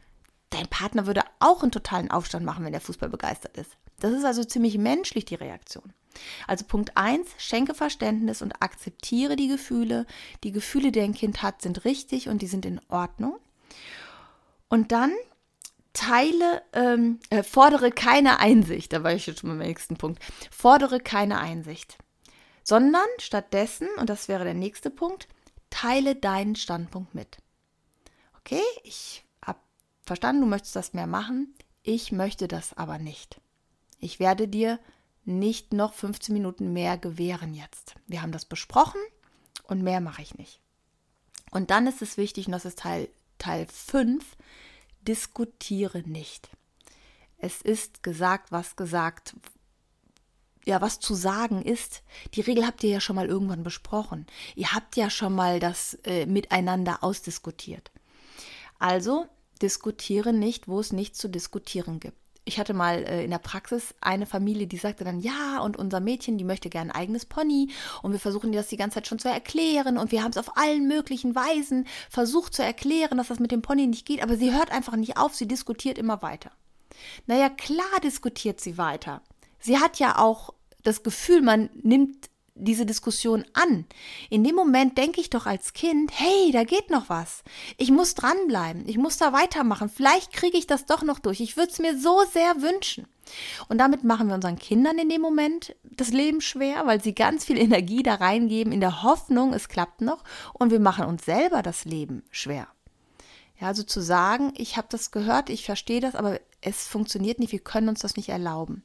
dein 0.49 0.67
Partner 0.67 1.05
würde 1.05 1.23
auch 1.39 1.61
einen 1.61 1.71
totalen 1.71 2.11
Aufstand 2.11 2.45
machen, 2.45 2.65
wenn 2.65 2.73
er 2.73 2.81
Fußball 2.81 3.09
begeistert 3.09 3.57
ist. 3.57 3.77
Das 3.99 4.11
ist 4.11 4.25
also 4.25 4.43
ziemlich 4.43 4.77
menschlich, 4.77 5.25
die 5.25 5.35
Reaktion. 5.35 5.93
Also 6.47 6.65
Punkt 6.65 6.95
1, 6.95 7.29
schenke 7.37 7.73
Verständnis 7.73 8.41
und 8.41 8.61
akzeptiere 8.61 9.35
die 9.35 9.47
Gefühle. 9.47 10.05
Die 10.43 10.51
Gefühle, 10.51 10.91
die 10.91 11.01
ein 11.01 11.13
Kind 11.13 11.41
hat, 11.41 11.61
sind 11.61 11.85
richtig 11.85 12.29
und 12.29 12.41
die 12.41 12.47
sind 12.47 12.65
in 12.65 12.79
Ordnung. 12.89 13.37
Und 14.69 14.91
dann 14.91 15.11
teile, 15.93 16.61
ähm, 16.73 17.19
äh, 17.29 17.43
fordere 17.43 17.91
keine 17.91 18.39
Einsicht, 18.39 18.93
da 18.93 19.03
war 19.03 19.13
ich 19.13 19.25
jetzt 19.27 19.41
schon 19.41 19.49
beim 19.49 19.59
nächsten 19.59 19.95
Punkt, 19.95 20.21
fordere 20.51 20.99
keine 20.99 21.39
Einsicht, 21.39 21.97
sondern 22.63 23.07
stattdessen, 23.19 23.87
und 23.97 24.09
das 24.09 24.27
wäre 24.27 24.43
der 24.43 24.53
nächste 24.53 24.89
Punkt, 24.89 25.27
teile 25.69 26.15
deinen 26.15 26.55
Standpunkt 26.55 27.15
mit. 27.15 27.37
Okay, 28.39 28.61
ich 28.83 29.24
verstanden, 30.05 30.41
du 30.41 30.47
möchtest 30.47 30.75
das 30.75 30.93
mehr 30.93 31.07
machen. 31.07 31.53
Ich 31.83 32.11
möchte 32.11 32.47
das 32.47 32.73
aber 32.75 32.97
nicht. 32.97 33.39
Ich 33.99 34.19
werde 34.19 34.47
dir 34.47 34.79
nicht 35.23 35.73
noch 35.73 35.93
15 35.93 36.33
Minuten 36.33 36.73
mehr 36.73 36.97
gewähren 36.97 37.53
jetzt. 37.53 37.95
Wir 38.07 38.21
haben 38.21 38.31
das 38.31 38.45
besprochen 38.45 39.01
und 39.63 39.81
mehr 39.81 40.01
mache 40.01 40.21
ich 40.21 40.35
nicht. 40.35 40.59
Und 41.51 41.71
dann 41.71 41.87
ist 41.87 42.01
es 42.01 42.17
wichtig, 42.17 42.47
und 42.47 42.51
das 42.51 42.65
ist 42.65 42.79
Teil, 42.79 43.09
Teil 43.37 43.67
5, 43.67 44.23
diskutiere 45.01 45.99
nicht. 45.99 46.49
Es 47.37 47.61
ist 47.61 48.03
gesagt, 48.03 48.51
was 48.51 48.75
gesagt, 48.75 49.35
ja, 50.65 50.81
was 50.81 50.99
zu 50.99 51.13
sagen 51.13 51.61
ist. 51.61 52.01
Die 52.33 52.41
Regel 52.41 52.65
habt 52.65 52.83
ihr 52.83 52.89
ja 52.89 52.99
schon 52.99 53.15
mal 53.15 53.27
irgendwann 53.27 53.63
besprochen. 53.63 54.25
Ihr 54.55 54.73
habt 54.73 54.95
ja 54.95 55.09
schon 55.09 55.33
mal 55.33 55.59
das 55.59 55.93
äh, 56.05 56.25
miteinander 56.25 57.03
ausdiskutiert. 57.03 57.91
Also 58.79 59.27
diskutiere 59.61 60.33
nicht, 60.33 60.67
wo 60.67 60.79
es 60.79 60.91
nichts 60.91 61.17
zu 61.17 61.29
diskutieren 61.29 61.99
gibt. 61.99 62.17
Ich 62.47 62.59
hatte 62.59 62.75
mal 62.75 63.03
äh, 63.03 63.23
in 63.23 63.31
der 63.31 63.39
Praxis 63.39 63.95
eine 64.01 64.27
Familie, 64.27 64.67
die 64.67 64.77
sagte 64.77 65.03
dann, 65.03 65.19
ja, 65.19 65.59
und 65.61 65.77
unser 65.77 65.99
Mädchen, 65.99 66.37
die 66.37 66.43
möchte 66.43 66.69
gerne 66.69 66.93
ein 66.93 67.01
eigenes 67.01 67.25
Pony 67.25 67.71
und 68.03 68.11
wir 68.11 68.19
versuchen 68.19 68.51
dir 68.51 68.59
das 68.59 68.67
die 68.67 68.77
ganze 68.77 68.95
Zeit 68.95 69.07
schon 69.07 69.17
zu 69.17 69.29
erklären 69.29 69.97
und 69.97 70.11
wir 70.11 70.23
haben 70.23 70.29
es 70.29 70.37
auf 70.37 70.55
allen 70.55 70.87
möglichen 70.87 71.33
Weisen 71.33 71.87
versucht 72.07 72.53
zu 72.53 72.63
erklären, 72.63 73.17
dass 73.17 73.29
das 73.29 73.39
mit 73.39 73.51
dem 73.51 73.63
Pony 73.63 73.87
nicht 73.87 74.05
geht, 74.05 74.21
aber 74.21 74.37
sie 74.37 74.53
hört 74.53 74.71
einfach 74.71 74.95
nicht 74.95 75.17
auf, 75.17 75.33
sie 75.33 75.47
diskutiert 75.47 75.97
immer 75.97 76.21
weiter. 76.21 76.51
Naja, 77.25 77.49
klar 77.49 77.99
diskutiert 78.03 78.61
sie 78.61 78.77
weiter. 78.77 79.21
Sie 79.59 79.79
hat 79.79 79.97
ja 79.97 80.19
auch 80.19 80.53
das 80.83 81.01
Gefühl, 81.01 81.41
man 81.41 81.71
nimmt 81.81 82.29
diese 82.55 82.85
Diskussion 82.85 83.45
an. 83.53 83.85
In 84.29 84.43
dem 84.43 84.55
Moment 84.55 84.97
denke 84.97 85.19
ich 85.21 85.29
doch 85.29 85.45
als 85.45 85.73
Kind, 85.73 86.11
hey, 86.13 86.51
da 86.51 86.63
geht 86.63 86.89
noch 86.89 87.09
was. 87.09 87.43
Ich 87.77 87.91
muss 87.91 88.15
dranbleiben. 88.15 88.87
Ich 88.87 88.97
muss 88.97 89.17
da 89.17 89.33
weitermachen. 89.33 89.89
Vielleicht 89.89 90.33
kriege 90.33 90.57
ich 90.57 90.65
das 90.65 90.85
doch 90.85 91.03
noch 91.03 91.19
durch. 91.19 91.41
Ich 91.41 91.57
würde 91.57 91.71
es 91.71 91.79
mir 91.79 91.99
so 91.99 92.23
sehr 92.31 92.61
wünschen. 92.61 93.07
Und 93.67 93.77
damit 93.77 94.03
machen 94.03 94.27
wir 94.27 94.35
unseren 94.35 94.57
Kindern 94.57 94.97
in 94.97 95.09
dem 95.09 95.21
Moment 95.21 95.75
das 95.83 96.09
Leben 96.09 96.41
schwer, 96.41 96.85
weil 96.85 97.01
sie 97.01 97.13
ganz 97.13 97.43
viel 97.43 97.57
Energie 97.57 98.03
da 98.03 98.15
reingeben 98.15 98.71
in 98.71 98.79
der 98.79 99.03
Hoffnung, 99.03 99.53
es 99.53 99.67
klappt 99.67 100.01
noch. 100.01 100.23
Und 100.53 100.71
wir 100.71 100.79
machen 100.79 101.05
uns 101.05 101.25
selber 101.25 101.61
das 101.61 101.85
Leben 101.85 102.23
schwer. 102.31 102.67
Ja, 103.59 103.67
also 103.67 103.83
zu 103.83 104.01
sagen, 104.01 104.53
ich 104.55 104.77
habe 104.77 104.87
das 104.89 105.11
gehört, 105.11 105.49
ich 105.49 105.65
verstehe 105.65 106.01
das, 106.01 106.15
aber 106.15 106.39
es 106.61 106.87
funktioniert 106.87 107.39
nicht, 107.39 107.51
wir 107.51 107.59
können 107.59 107.89
uns 107.89 108.01
das 108.01 108.17
nicht 108.17 108.29
erlauben. 108.29 108.83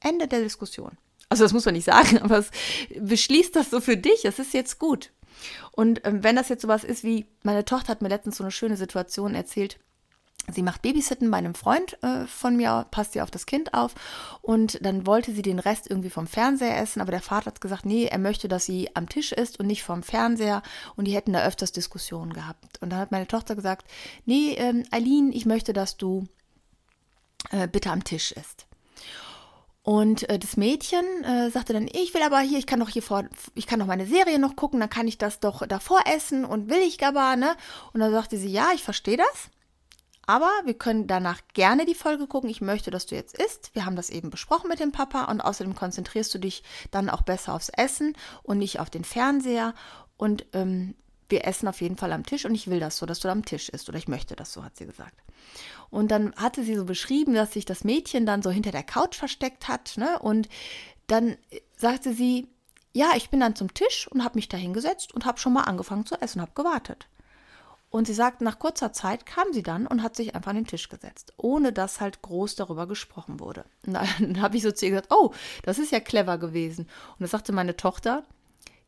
Ende 0.00 0.28
der 0.28 0.40
Diskussion. 0.40 0.96
Also 1.34 1.44
das 1.44 1.52
muss 1.52 1.64
man 1.64 1.74
nicht 1.74 1.84
sagen, 1.84 2.18
aber 2.22 2.38
es 2.38 2.50
beschließt 2.96 3.56
das 3.56 3.70
so 3.70 3.80
für 3.80 3.96
dich, 3.96 4.24
es 4.24 4.38
ist 4.38 4.54
jetzt 4.54 4.78
gut. 4.78 5.10
Und 5.72 6.00
ähm, 6.06 6.22
wenn 6.22 6.36
das 6.36 6.48
jetzt 6.48 6.62
sowas 6.62 6.84
ist 6.84 7.02
wie, 7.02 7.26
meine 7.42 7.64
Tochter 7.64 7.88
hat 7.88 8.02
mir 8.02 8.08
letztens 8.08 8.36
so 8.36 8.44
eine 8.44 8.52
schöne 8.52 8.76
Situation 8.76 9.34
erzählt, 9.34 9.80
Sie 10.52 10.62
macht 10.62 10.82
Babysitten 10.82 11.30
bei 11.30 11.38
einem 11.38 11.54
Freund 11.54 11.96
äh, 12.02 12.26
von 12.26 12.54
mir, 12.54 12.86
passt 12.90 13.14
sie 13.14 13.22
auf 13.22 13.30
das 13.30 13.46
Kind 13.46 13.72
auf 13.72 13.94
und 14.42 14.78
dann 14.84 15.06
wollte 15.06 15.32
sie 15.32 15.40
den 15.40 15.58
Rest 15.58 15.88
irgendwie 15.88 16.10
vom 16.10 16.26
Fernseher 16.26 16.76
essen, 16.76 17.00
aber 17.00 17.12
der 17.12 17.22
Vater 17.22 17.46
hat 17.46 17.62
gesagt, 17.62 17.86
nee, 17.86 18.04
er 18.04 18.18
möchte, 18.18 18.46
dass 18.46 18.66
sie 18.66 18.94
am 18.94 19.08
Tisch 19.08 19.32
ist 19.32 19.58
und 19.58 19.66
nicht 19.66 19.82
vom 19.82 20.02
Fernseher 20.02 20.62
und 20.96 21.06
die 21.06 21.14
hätten 21.14 21.32
da 21.32 21.46
öfters 21.46 21.72
Diskussionen 21.72 22.34
gehabt. 22.34 22.78
Und 22.82 22.90
dann 22.90 22.98
hat 22.98 23.10
meine 23.10 23.26
Tochter 23.26 23.56
gesagt, 23.56 23.86
nee, 24.26 24.52
ähm, 24.58 24.84
Eileen, 24.90 25.32
ich 25.32 25.46
möchte, 25.46 25.72
dass 25.72 25.96
du 25.96 26.26
äh, 27.50 27.66
bitte 27.66 27.90
am 27.90 28.04
Tisch 28.04 28.30
isst. 28.32 28.66
Und 29.84 30.28
äh, 30.30 30.38
das 30.38 30.56
Mädchen 30.56 31.04
äh, 31.24 31.50
sagte 31.50 31.74
dann, 31.74 31.86
ich 31.86 32.14
will 32.14 32.22
aber 32.22 32.40
hier, 32.40 32.58
ich 32.58 32.66
kann 32.66 32.80
doch 32.80 32.88
hier 32.88 33.02
vor, 33.02 33.24
ich 33.54 33.66
kann 33.66 33.78
doch 33.78 33.86
meine 33.86 34.06
Serie 34.06 34.38
noch 34.38 34.56
gucken, 34.56 34.80
dann 34.80 34.88
kann 34.88 35.06
ich 35.06 35.18
das 35.18 35.40
doch 35.40 35.66
davor 35.66 36.00
essen 36.06 36.46
und 36.46 36.70
will 36.70 36.80
ich 36.80 37.04
aber, 37.04 37.36
ne? 37.36 37.54
Und 37.92 38.00
dann 38.00 38.10
sagte 38.10 38.38
sie, 38.38 38.48
ja, 38.48 38.68
ich 38.74 38.82
verstehe 38.82 39.18
das, 39.18 39.50
Aber 40.26 40.50
wir 40.64 40.74
können 40.74 41.06
danach 41.06 41.40
gerne 41.52 41.84
die 41.84 41.94
Folge 41.94 42.26
gucken. 42.26 42.48
Ich 42.48 42.60
möchte, 42.60 42.90
dass 42.90 43.06
du 43.06 43.14
jetzt 43.14 43.36
isst. 43.36 43.74
Wir 43.74 43.84
haben 43.84 43.96
das 43.96 44.10
eben 44.10 44.30
besprochen 44.30 44.68
mit 44.68 44.80
dem 44.80 44.92
Papa 44.92 45.24
und 45.24 45.40
außerdem 45.40 45.74
konzentrierst 45.74 46.32
du 46.34 46.38
dich 46.38 46.62
dann 46.90 47.10
auch 47.10 47.22
besser 47.22 47.54
aufs 47.54 47.68
Essen 47.68 48.16
und 48.42 48.58
nicht 48.58 48.80
auf 48.80 48.90
den 48.90 49.04
Fernseher. 49.04 49.74
Und 50.16 50.46
ähm, 50.54 50.94
wir 51.28 51.46
essen 51.46 51.68
auf 51.68 51.80
jeden 51.80 51.96
Fall 51.96 52.12
am 52.12 52.24
Tisch 52.24 52.44
und 52.44 52.54
ich 52.54 52.68
will 52.68 52.80
das 52.80 52.96
so, 52.96 53.06
dass 53.06 53.20
du 53.20 53.28
am 53.28 53.44
Tisch 53.44 53.68
isst 53.68 53.88
oder 53.88 53.98
ich 53.98 54.08
möchte 54.08 54.36
das 54.36 54.52
so, 54.52 54.64
hat 54.64 54.76
sie 54.76 54.86
gesagt. 54.86 55.14
Und 55.90 56.10
dann 56.10 56.34
hatte 56.36 56.64
sie 56.64 56.74
so 56.74 56.84
beschrieben, 56.84 57.34
dass 57.34 57.52
sich 57.52 57.64
das 57.64 57.84
Mädchen 57.84 58.26
dann 58.26 58.42
so 58.42 58.50
hinter 58.50 58.72
der 58.72 58.82
Couch 58.82 59.16
versteckt 59.16 59.68
hat. 59.68 59.96
Ne? 59.96 60.18
Und 60.18 60.48
dann 61.06 61.36
sagte 61.76 62.12
sie, 62.12 62.48
ja, 62.92 63.12
ich 63.16 63.30
bin 63.30 63.40
dann 63.40 63.56
zum 63.56 63.74
Tisch 63.74 64.08
und 64.08 64.24
habe 64.24 64.36
mich 64.36 64.48
da 64.48 64.56
hingesetzt 64.56 65.14
und 65.14 65.24
habe 65.24 65.38
schon 65.38 65.52
mal 65.52 65.62
angefangen 65.62 66.06
zu 66.06 66.20
essen, 66.20 66.40
habe 66.40 66.52
gewartet. 66.54 67.06
Und 67.90 68.08
sie 68.08 68.14
sagt, 68.14 68.40
nach 68.40 68.58
kurzer 68.58 68.92
Zeit 68.92 69.24
kam 69.24 69.52
sie 69.52 69.62
dann 69.62 69.86
und 69.86 70.02
hat 70.02 70.16
sich 70.16 70.34
einfach 70.34 70.50
an 70.50 70.56
den 70.56 70.66
Tisch 70.66 70.88
gesetzt, 70.88 71.32
ohne 71.36 71.72
dass 71.72 72.00
halt 72.00 72.22
groß 72.22 72.56
darüber 72.56 72.88
gesprochen 72.88 73.38
wurde. 73.38 73.64
Und 73.86 73.92
dann 73.92 74.42
habe 74.42 74.56
ich 74.56 74.64
so 74.64 74.72
zu 74.72 74.84
ihr 74.86 74.90
gesagt, 74.90 75.12
oh, 75.12 75.32
das 75.62 75.78
ist 75.78 75.92
ja 75.92 76.00
clever 76.00 76.38
gewesen. 76.38 76.88
Und 77.12 77.20
da 77.20 77.28
sagte 77.28 77.52
meine 77.52 77.76
Tochter, 77.76 78.24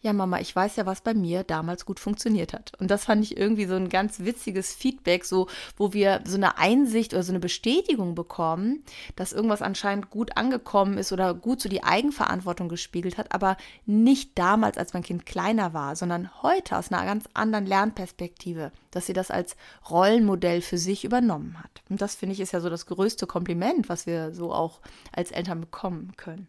ja 0.07 0.13
Mama, 0.13 0.41
ich 0.41 0.55
weiß 0.57 0.77
ja, 0.77 0.87
was 0.87 1.03
bei 1.03 1.13
mir 1.13 1.45
damals 1.45 1.85
gut 1.85 2.01
funktioniert 2.01 2.53
hat. 2.53 2.73
Und 2.81 2.91
das 2.91 3.05
fand 3.05 3.23
ich 3.23 3.37
irgendwie 3.37 3.67
so 3.67 3.75
ein 3.75 3.89
ganz 3.89 4.21
witziges 4.21 4.75
Feedback, 4.75 5.25
so 5.25 5.49
wo 5.77 5.93
wir 5.93 6.23
so 6.25 6.37
eine 6.37 6.59
Einsicht 6.59 7.13
oder 7.13 7.23
so 7.23 7.33
eine 7.33 7.41
Bestätigung 7.41 8.15
bekommen, 8.15 8.83
dass 9.17 9.33
irgendwas 9.33 9.63
anscheinend 9.63 10.11
gut 10.11 10.37
angekommen 10.37 10.97
ist 10.97 11.13
oder 11.13 11.35
gut 11.35 11.61
so 11.61 11.69
die 11.69 11.85
Eigenverantwortung 11.85 12.69
gespiegelt 12.69 13.19
hat, 13.19 13.33
aber 13.33 13.57
nicht 13.85 14.39
damals, 14.39 14.79
als 14.79 14.95
mein 14.95 15.03
Kind 15.03 15.27
kleiner 15.27 15.75
war, 15.75 15.97
sondern 15.97 16.31
heute 16.43 16.77
aus 16.77 16.91
einer 16.91 17.05
ganz 17.05 17.25
anderen 17.35 17.67
Lernperspektive, 17.67 18.73
dass 18.91 19.07
sie 19.07 19.13
das 19.13 19.31
als 19.31 19.57
Rollenmodell 19.91 20.63
für 20.63 20.79
sich 20.79 21.05
übernommen 21.05 21.59
hat. 21.63 21.83
Und 21.91 22.01
das 22.01 22.15
finde 22.15 22.33
ich 22.33 22.41
ist 22.41 22.53
ja 22.53 22.61
so 22.61 22.71
das 22.71 22.87
größte 22.87 23.27
Kompliment, 23.27 23.89
was 23.89 24.07
wir 24.07 24.33
so 24.33 24.53
auch 24.53 24.81
als 25.13 25.33
Eltern 25.33 25.61
bekommen 25.61 26.13
können. 26.17 26.49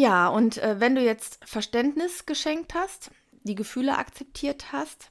Ja, 0.00 0.28
und 0.28 0.56
äh, 0.56 0.80
wenn 0.80 0.94
du 0.94 1.02
jetzt 1.02 1.40
Verständnis 1.44 2.24
geschenkt 2.24 2.72
hast, 2.72 3.10
die 3.42 3.54
Gefühle 3.54 3.98
akzeptiert 3.98 4.72
hast, 4.72 5.10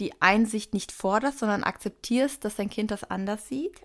die 0.00 0.20
Einsicht 0.20 0.74
nicht 0.74 0.90
forderst, 0.90 1.38
sondern 1.38 1.62
akzeptierst, 1.62 2.44
dass 2.44 2.56
dein 2.56 2.68
Kind 2.68 2.90
das 2.90 3.04
anders 3.04 3.46
sieht, 3.46 3.80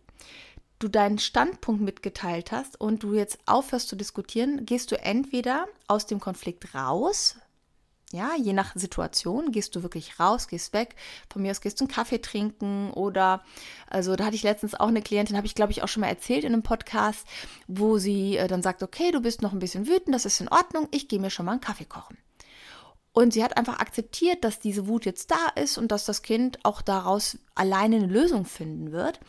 du 0.79 0.87
deinen 0.87 1.19
Standpunkt 1.19 1.83
mitgeteilt 1.83 2.51
hast 2.51 2.81
und 2.81 3.03
du 3.03 3.13
jetzt 3.13 3.37
aufhörst 3.45 3.89
zu 3.89 3.95
diskutieren, 3.95 4.65
gehst 4.65 4.91
du 4.91 4.99
entweder 4.99 5.67
aus 5.87 6.07
dem 6.07 6.19
Konflikt 6.19 6.73
raus, 6.73 7.35
ja, 8.11 8.31
je 8.37 8.53
nach 8.53 8.75
Situation 8.75 9.51
gehst 9.51 9.75
du 9.75 9.83
wirklich 9.83 10.19
raus, 10.19 10.47
gehst 10.47 10.73
weg. 10.73 10.95
Von 11.31 11.41
mir 11.41 11.51
aus 11.51 11.61
gehst 11.61 11.79
du 11.79 11.85
einen 11.85 11.93
Kaffee 11.93 12.21
trinken 12.21 12.91
oder, 12.91 13.43
also 13.87 14.15
da 14.15 14.25
hatte 14.25 14.35
ich 14.35 14.43
letztens 14.43 14.75
auch 14.75 14.87
eine 14.87 15.01
Klientin, 15.01 15.37
habe 15.37 15.47
ich 15.47 15.55
glaube 15.55 15.71
ich 15.71 15.83
auch 15.83 15.87
schon 15.87 16.01
mal 16.01 16.07
erzählt 16.07 16.43
in 16.43 16.53
einem 16.53 16.63
Podcast, 16.63 17.27
wo 17.67 17.97
sie 17.97 18.37
äh, 18.37 18.47
dann 18.47 18.61
sagt, 18.61 18.83
okay, 18.83 19.11
du 19.11 19.21
bist 19.21 19.41
noch 19.41 19.53
ein 19.53 19.59
bisschen 19.59 19.87
wütend, 19.87 20.15
das 20.15 20.25
ist 20.25 20.41
in 20.41 20.49
Ordnung, 20.49 20.87
ich 20.91 21.07
gehe 21.07 21.19
mir 21.19 21.29
schon 21.29 21.45
mal 21.45 21.53
einen 21.53 21.61
Kaffee 21.61 21.85
kochen. 21.85 22.17
Und 23.13 23.33
sie 23.33 23.43
hat 23.43 23.57
einfach 23.57 23.79
akzeptiert, 23.79 24.43
dass 24.43 24.59
diese 24.59 24.87
Wut 24.87 25.05
jetzt 25.05 25.31
da 25.31 25.61
ist 25.61 25.77
und 25.77 25.91
dass 25.91 26.05
das 26.05 26.21
Kind 26.21 26.59
auch 26.63 26.81
daraus 26.81 27.37
alleine 27.55 27.97
eine 27.97 28.07
Lösung 28.07 28.45
finden 28.45 28.93
wird. 28.93 29.19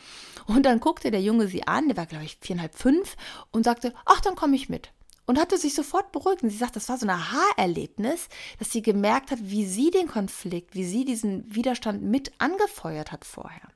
Und 0.45 0.65
dann 0.65 0.79
guckte 0.79 1.11
der 1.11 1.21
Junge 1.21 1.47
sie 1.47 1.67
an, 1.67 1.89
der 1.89 1.97
war 1.97 2.05
glaube 2.05 2.23
ich 2.23 2.37
viereinhalb, 2.39 2.75
fünf, 2.75 3.17
und 3.51 3.65
sagte, 3.65 3.93
ach, 4.05 4.21
dann 4.21 4.35
komme 4.35 4.55
ich 4.55 4.69
mit 4.69 4.91
und 5.25 5.39
hatte 5.39 5.57
sich 5.57 5.73
sofort 5.73 6.11
beruhigt. 6.11 6.43
Und 6.43 6.49
sie 6.49 6.57
sagt, 6.57 6.75
das 6.75 6.89
war 6.89 6.97
so 6.97 7.05
ein 7.05 7.09
Aha-Erlebnis, 7.09 8.27
dass 8.59 8.71
sie 8.71 8.81
gemerkt 8.81 9.31
hat, 9.31 9.39
wie 9.41 9.65
sie 9.65 9.91
den 9.91 10.07
Konflikt, 10.07 10.75
wie 10.75 10.85
sie 10.85 11.05
diesen 11.05 11.53
Widerstand 11.53 12.03
mit 12.03 12.31
angefeuert 12.39 13.11
hat 13.11 13.25
vorher. 13.25 13.69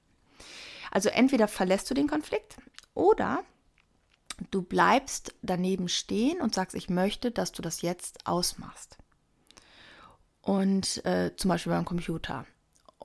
Also 0.91 1.09
entweder 1.09 1.47
verlässt 1.47 1.89
du 1.89 1.93
den 1.93 2.07
Konflikt 2.07 2.57
oder 2.93 3.43
du 4.51 4.61
bleibst 4.61 5.35
daneben 5.41 5.89
stehen 5.89 6.41
und 6.41 6.53
sagst, 6.53 6.75
ich 6.75 6.89
möchte, 6.89 7.31
dass 7.31 7.51
du 7.51 7.61
das 7.61 7.81
jetzt 7.81 8.27
ausmachst. 8.27 8.97
Und 10.41 11.05
äh, 11.05 11.35
zum 11.35 11.49
Beispiel 11.49 11.73
beim 11.73 11.85
Computer 11.85 12.45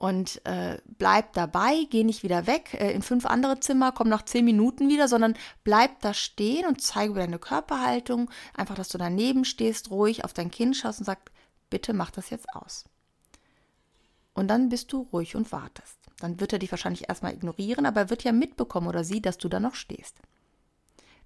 und 0.03 0.45
äh, 0.45 0.81
bleib 0.97 1.31
dabei, 1.31 1.87
geh 1.89 2.03
nicht 2.03 2.23
wieder 2.23 2.45
weg 2.45 2.73
äh, 2.73 2.91
in 2.91 3.01
fünf 3.01 3.25
andere 3.25 3.61
Zimmer, 3.61 3.93
komm 3.93 4.09
nach 4.09 4.25
zehn 4.25 4.43
Minuten 4.43 4.89
wieder, 4.89 5.07
sondern 5.07 5.33
bleib 5.63 6.01
da 6.01 6.13
stehen 6.13 6.67
und 6.67 6.81
zeige 6.81 7.13
deine 7.13 7.39
Körperhaltung, 7.39 8.29
einfach, 8.53 8.75
dass 8.75 8.89
du 8.89 8.97
daneben 8.97 9.45
stehst, 9.45 9.91
ruhig 9.91 10.25
auf 10.25 10.33
dein 10.33 10.51
Kind 10.51 10.75
schaust 10.75 10.99
und 10.99 11.05
sagst, 11.05 11.31
bitte 11.69 11.93
mach 11.93 12.11
das 12.11 12.31
jetzt 12.31 12.53
aus. 12.53 12.83
Und 14.33 14.49
dann 14.49 14.67
bist 14.67 14.91
du 14.91 15.07
ruhig 15.13 15.37
und 15.37 15.53
wartest. 15.53 15.97
Dann 16.19 16.37
wird 16.41 16.51
er 16.51 16.59
dich 16.59 16.71
wahrscheinlich 16.71 17.07
erstmal 17.07 17.33
ignorieren, 17.33 17.85
aber 17.85 18.01
er 18.01 18.09
wird 18.09 18.25
ja 18.25 18.33
mitbekommen 18.33 18.87
oder 18.87 19.05
sie, 19.05 19.21
dass 19.21 19.37
du 19.37 19.47
da 19.47 19.61
noch 19.61 19.75
stehst. 19.75 20.17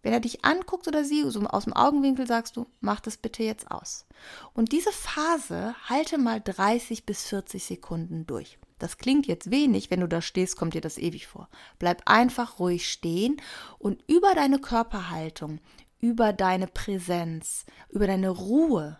Wenn 0.03 0.13
er 0.13 0.19
dich 0.19 0.45
anguckt 0.45 0.87
oder 0.87 1.03
sie, 1.03 1.27
so 1.31 1.41
aus 1.47 1.63
dem 1.63 1.73
Augenwinkel 1.73 2.27
sagst 2.27 2.55
du, 2.55 2.67
mach 2.79 2.99
das 2.99 3.17
bitte 3.17 3.41
jetzt 3.41 3.71
aus. 3.71 4.05
Und 4.53 4.71
diese 4.71 4.91
Phase 4.91 5.73
halte 5.89 6.19
mal 6.19 6.39
30 6.41 7.07
bis 7.07 7.23
40 7.25 7.65
Sekunden 7.65 8.27
durch. 8.27 8.59
Das 8.79 8.97
klingt 8.97 9.27
jetzt 9.27 9.51
wenig, 9.51 9.89
wenn 9.89 10.01
du 10.01 10.07
da 10.07 10.21
stehst, 10.21 10.55
kommt 10.55 10.73
dir 10.73 10.81
das 10.81 10.97
ewig 10.97 11.27
vor. 11.27 11.49
Bleib 11.79 12.03
einfach 12.05 12.59
ruhig 12.59 12.89
stehen 12.89 13.41
und 13.79 14.03
über 14.07 14.33
deine 14.35 14.59
Körperhaltung, 14.59 15.59
über 15.99 16.33
deine 16.33 16.67
Präsenz, 16.67 17.65
über 17.89 18.07
deine 18.07 18.29
Ruhe 18.29 18.99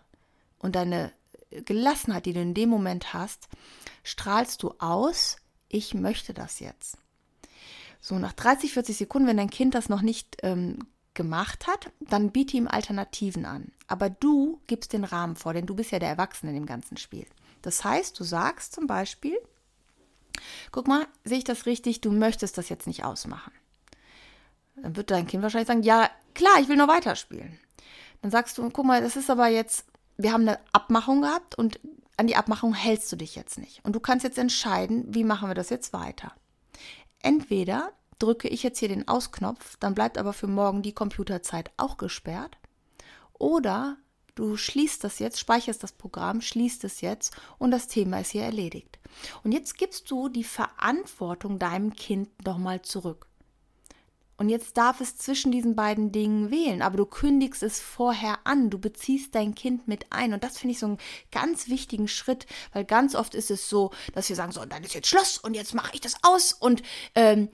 und 0.58 0.74
deine 0.74 1.12
Gelassenheit, 1.50 2.26
die 2.26 2.32
du 2.32 2.40
in 2.40 2.54
dem 2.54 2.68
Moment 2.68 3.14
hast, 3.14 3.48
strahlst 4.02 4.62
du 4.62 4.74
aus, 4.78 5.36
ich 5.68 5.94
möchte 5.94 6.34
das 6.34 6.60
jetzt. 6.60 6.98
So, 8.00 8.18
nach 8.18 8.32
30, 8.32 8.72
40 8.72 8.96
Sekunden, 8.96 9.28
wenn 9.28 9.36
dein 9.36 9.50
Kind 9.50 9.74
das 9.74 9.88
noch 9.88 10.02
nicht 10.02 10.36
ähm, 10.42 10.78
gemacht 11.14 11.66
hat, 11.66 11.90
dann 12.00 12.30
biete 12.30 12.56
ihm 12.56 12.68
Alternativen 12.68 13.44
an. 13.44 13.72
Aber 13.86 14.08
du 14.08 14.60
gibst 14.66 14.92
den 14.92 15.04
Rahmen 15.04 15.36
vor, 15.36 15.52
denn 15.52 15.66
du 15.66 15.74
bist 15.74 15.90
ja 15.90 15.98
der 15.98 16.10
Erwachsene 16.10 16.52
in 16.52 16.58
dem 16.58 16.66
ganzen 16.66 16.96
Spiel. 16.96 17.26
Das 17.62 17.82
heißt, 17.82 18.18
du 18.18 18.24
sagst 18.24 18.72
zum 18.72 18.86
Beispiel, 18.86 19.36
guck 20.72 20.88
mal, 20.88 21.06
sehe 21.24 21.38
ich 21.38 21.44
das 21.44 21.66
richtig, 21.66 22.00
du 22.00 22.10
möchtest 22.10 22.58
das 22.58 22.68
jetzt 22.68 22.86
nicht 22.86 23.04
ausmachen. 23.04 23.52
Dann 24.76 24.96
wird 24.96 25.10
dein 25.10 25.26
Kind 25.26 25.42
wahrscheinlich 25.42 25.68
sagen, 25.68 25.82
ja, 25.82 26.10
klar, 26.34 26.60
ich 26.60 26.68
will 26.68 26.76
nur 26.76 26.88
weiterspielen. 26.88 27.58
Dann 28.22 28.30
sagst 28.30 28.58
du, 28.58 28.68
guck 28.70 28.84
mal, 28.84 29.00
das 29.00 29.16
ist 29.16 29.30
aber 29.30 29.48
jetzt, 29.48 29.86
wir 30.16 30.32
haben 30.32 30.42
eine 30.42 30.58
Abmachung 30.72 31.22
gehabt 31.22 31.56
und 31.56 31.80
an 32.16 32.26
die 32.26 32.36
Abmachung 32.36 32.74
hältst 32.74 33.10
du 33.12 33.16
dich 33.16 33.36
jetzt 33.36 33.58
nicht. 33.58 33.84
Und 33.84 33.94
du 33.94 34.00
kannst 34.00 34.24
jetzt 34.24 34.38
entscheiden, 34.38 35.04
wie 35.14 35.24
machen 35.24 35.48
wir 35.48 35.54
das 35.54 35.70
jetzt 35.70 35.92
weiter. 35.92 36.32
Entweder 37.22 37.92
drücke 38.18 38.48
ich 38.48 38.62
jetzt 38.62 38.78
hier 38.78 38.88
den 38.88 39.06
Ausknopf, 39.06 39.76
dann 39.76 39.94
bleibt 39.94 40.18
aber 40.18 40.32
für 40.32 40.48
morgen 40.48 40.82
die 40.82 40.92
Computerzeit 40.92 41.70
auch 41.76 41.96
gesperrt. 41.96 42.58
Oder 43.34 43.96
du 44.38 44.56
schließt 44.56 45.02
das 45.02 45.18
jetzt, 45.18 45.40
speicherst 45.40 45.82
das 45.82 45.92
Programm, 45.92 46.40
schließt 46.40 46.84
es 46.84 47.00
jetzt 47.00 47.36
und 47.58 47.70
das 47.70 47.88
Thema 47.88 48.20
ist 48.20 48.30
hier 48.30 48.44
erledigt. 48.44 48.98
Und 49.42 49.52
jetzt 49.52 49.76
gibst 49.76 50.10
du 50.10 50.28
die 50.28 50.44
Verantwortung 50.44 51.58
deinem 51.58 51.94
Kind 51.94 52.28
nochmal 52.44 52.82
zurück. 52.82 53.26
Und 54.36 54.50
jetzt 54.50 54.76
darf 54.76 55.00
es 55.00 55.16
zwischen 55.16 55.50
diesen 55.50 55.74
beiden 55.74 56.12
Dingen 56.12 56.52
wählen, 56.52 56.80
aber 56.80 56.96
du 56.96 57.06
kündigst 57.06 57.64
es 57.64 57.80
vorher 57.80 58.38
an, 58.44 58.70
du 58.70 58.78
beziehst 58.78 59.34
dein 59.34 59.56
Kind 59.56 59.88
mit 59.88 60.06
ein. 60.10 60.32
Und 60.32 60.44
das 60.44 60.58
finde 60.58 60.74
ich 60.74 60.78
so 60.78 60.86
einen 60.86 60.98
ganz 61.32 61.68
wichtigen 61.68 62.06
Schritt, 62.06 62.46
weil 62.72 62.84
ganz 62.84 63.16
oft 63.16 63.34
ist 63.34 63.50
es 63.50 63.68
so, 63.68 63.90
dass 64.14 64.28
wir 64.28 64.36
sagen, 64.36 64.52
so, 64.52 64.64
dann 64.64 64.84
ist 64.84 64.94
jetzt 64.94 65.08
Schluss 65.08 65.38
und 65.38 65.54
jetzt 65.54 65.74
mache 65.74 65.90
ich 65.94 66.00
das 66.00 66.14
aus 66.22 66.52
und 66.52 66.82
ähm, 67.16 67.48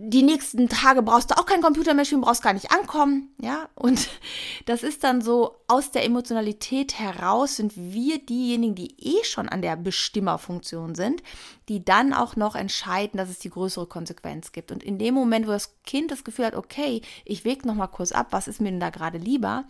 die 0.00 0.22
nächsten 0.22 0.68
Tage 0.68 1.02
brauchst 1.02 1.32
du 1.32 1.36
auch 1.36 1.44
kein 1.44 1.60
Computer 1.60 1.92
mehr 1.92 2.04
spielen, 2.04 2.20
brauchst 2.20 2.42
gar 2.42 2.52
nicht 2.52 2.70
ankommen, 2.70 3.30
ja. 3.40 3.68
Und 3.74 4.08
das 4.66 4.84
ist 4.84 5.02
dann 5.02 5.20
so, 5.20 5.56
aus 5.66 5.90
der 5.90 6.04
Emotionalität 6.04 6.98
heraus 6.98 7.56
sind 7.56 7.72
wir 7.76 8.24
diejenigen, 8.24 8.76
die 8.76 8.94
eh 8.96 9.24
schon 9.24 9.48
an 9.48 9.60
der 9.60 9.74
Bestimmerfunktion 9.74 10.94
sind, 10.94 11.24
die 11.68 11.84
dann 11.84 12.14
auch 12.14 12.36
noch 12.36 12.54
entscheiden, 12.54 13.18
dass 13.18 13.28
es 13.28 13.40
die 13.40 13.50
größere 13.50 13.86
Konsequenz 13.86 14.52
gibt. 14.52 14.70
Und 14.70 14.84
in 14.84 14.98
dem 14.98 15.14
Moment, 15.14 15.48
wo 15.48 15.50
das 15.50 15.74
Kind 15.84 16.12
das 16.12 16.22
Gefühl 16.22 16.46
hat, 16.46 16.54
okay, 16.54 17.02
ich 17.24 17.44
wege 17.44 17.66
noch 17.66 17.74
mal 17.74 17.88
kurz 17.88 18.12
ab, 18.12 18.28
was 18.30 18.46
ist 18.46 18.60
mir 18.60 18.70
denn 18.70 18.80
da 18.80 18.90
gerade 18.90 19.18
lieber, 19.18 19.64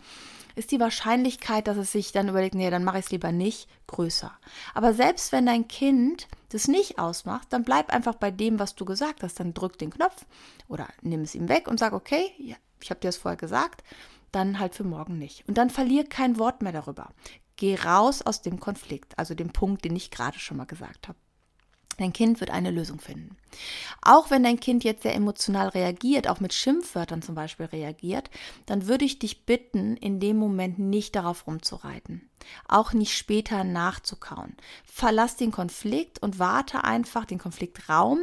ist 0.55 0.71
die 0.71 0.79
Wahrscheinlichkeit, 0.79 1.67
dass 1.67 1.77
es 1.77 1.91
sich 1.91 2.11
dann 2.11 2.29
überlegt, 2.29 2.55
nee, 2.55 2.69
dann 2.69 2.83
mache 2.83 2.99
ich 2.99 3.05
es 3.05 3.11
lieber 3.11 3.31
nicht, 3.31 3.69
größer. 3.87 4.31
Aber 4.73 4.93
selbst 4.93 5.31
wenn 5.31 5.45
dein 5.45 5.67
Kind 5.67 6.27
das 6.49 6.67
nicht 6.67 6.99
ausmacht, 6.99 7.47
dann 7.51 7.63
bleib 7.63 7.91
einfach 7.93 8.15
bei 8.15 8.31
dem, 8.31 8.59
was 8.59 8.75
du 8.75 8.85
gesagt 8.85 9.23
hast. 9.23 9.39
Dann 9.39 9.53
drück 9.53 9.77
den 9.77 9.91
Knopf 9.91 10.25
oder 10.67 10.87
nimm 11.01 11.21
es 11.21 11.35
ihm 11.35 11.49
weg 11.49 11.67
und 11.67 11.79
sag, 11.79 11.93
okay, 11.93 12.31
ja, 12.37 12.55
ich 12.81 12.89
habe 12.89 12.99
dir 12.99 13.07
das 13.07 13.17
vorher 13.17 13.37
gesagt, 13.37 13.83
dann 14.31 14.59
halt 14.59 14.75
für 14.75 14.83
morgen 14.83 15.17
nicht. 15.17 15.47
Und 15.47 15.57
dann 15.57 15.69
verlier 15.69 16.07
kein 16.07 16.37
Wort 16.39 16.61
mehr 16.61 16.71
darüber. 16.71 17.09
Geh 17.55 17.75
raus 17.75 18.21
aus 18.21 18.41
dem 18.41 18.59
Konflikt, 18.59 19.17
also 19.17 19.33
dem 19.33 19.49
Punkt, 19.49 19.83
den 19.83 19.95
ich 19.95 20.11
gerade 20.11 20.39
schon 20.39 20.57
mal 20.57 20.65
gesagt 20.65 21.07
habe. 21.07 21.17
Dein 21.99 22.13
Kind 22.13 22.39
wird 22.39 22.49
eine 22.49 22.71
Lösung 22.71 22.99
finden. 23.01 23.35
Auch 24.01 24.31
wenn 24.31 24.43
dein 24.43 24.59
Kind 24.59 24.85
jetzt 24.85 25.03
sehr 25.03 25.15
emotional 25.15 25.67
reagiert, 25.67 26.29
auch 26.29 26.39
mit 26.39 26.53
Schimpfwörtern 26.53 27.21
zum 27.21 27.35
Beispiel 27.35 27.65
reagiert, 27.65 28.29
dann 28.65 28.87
würde 28.87 29.03
ich 29.03 29.19
dich 29.19 29.45
bitten, 29.45 29.97
in 29.97 30.21
dem 30.21 30.37
Moment 30.37 30.79
nicht 30.79 31.13
darauf 31.15 31.45
rumzureiten. 31.45 32.29
Auch 32.69 32.93
nicht 32.93 33.17
später 33.17 33.65
nachzukauen. 33.65 34.55
Verlass 34.85 35.35
den 35.35 35.51
Konflikt 35.51 36.21
und 36.23 36.39
warte 36.39 36.85
einfach 36.85 37.25
den 37.25 37.37
Konfliktraum 37.37 38.19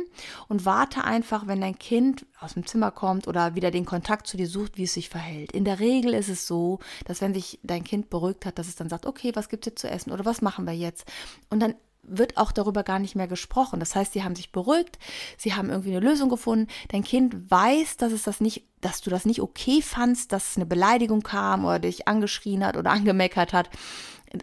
und 0.48 0.64
warte 0.64 1.04
einfach, 1.04 1.46
wenn 1.46 1.60
dein 1.60 1.78
Kind 1.78 2.24
aus 2.40 2.54
dem 2.54 2.66
Zimmer 2.66 2.90
kommt 2.90 3.28
oder 3.28 3.54
wieder 3.54 3.70
den 3.70 3.84
Kontakt 3.84 4.26
zu 4.26 4.38
dir 4.38 4.48
sucht, 4.48 4.78
wie 4.78 4.84
es 4.84 4.94
sich 4.94 5.10
verhält. 5.10 5.52
In 5.52 5.66
der 5.66 5.80
Regel 5.80 6.14
ist 6.14 6.30
es 6.30 6.46
so, 6.46 6.78
dass 7.04 7.20
wenn 7.20 7.34
sich 7.34 7.58
dein 7.62 7.84
Kind 7.84 8.08
beruhigt 8.08 8.46
hat, 8.46 8.58
dass 8.58 8.68
es 8.68 8.76
dann 8.76 8.88
sagt, 8.88 9.04
okay, 9.04 9.32
was 9.34 9.50
gibt 9.50 9.66
es 9.66 9.72
jetzt 9.72 9.80
zu 9.82 9.90
essen 9.90 10.12
oder 10.12 10.24
was 10.24 10.40
machen 10.40 10.66
wir 10.66 10.74
jetzt? 10.74 11.04
Und 11.50 11.60
dann 11.60 11.74
wird 12.08 12.36
auch 12.36 12.52
darüber 12.52 12.82
gar 12.82 12.98
nicht 12.98 13.16
mehr 13.16 13.28
gesprochen. 13.28 13.80
Das 13.80 13.94
heißt, 13.94 14.12
sie 14.12 14.22
haben 14.22 14.36
sich 14.36 14.52
beruhigt, 14.52 14.98
sie 15.36 15.54
haben 15.54 15.70
irgendwie 15.70 15.96
eine 15.96 16.06
Lösung 16.06 16.28
gefunden. 16.28 16.68
Dein 16.88 17.04
Kind 17.04 17.50
weiß, 17.50 17.96
dass 17.96 18.12
es 18.12 18.22
das 18.22 18.40
nicht, 18.40 18.64
dass 18.80 19.00
du 19.00 19.10
das 19.10 19.24
nicht 19.24 19.40
okay 19.40 19.82
fandst, 19.82 20.32
dass 20.32 20.50
es 20.50 20.56
eine 20.56 20.66
Beleidigung 20.66 21.22
kam 21.22 21.64
oder 21.64 21.80
dich 21.80 22.08
angeschrien 22.08 22.64
hat 22.64 22.76
oder 22.76 22.90
angemeckert 22.92 23.52
hat. 23.52 23.70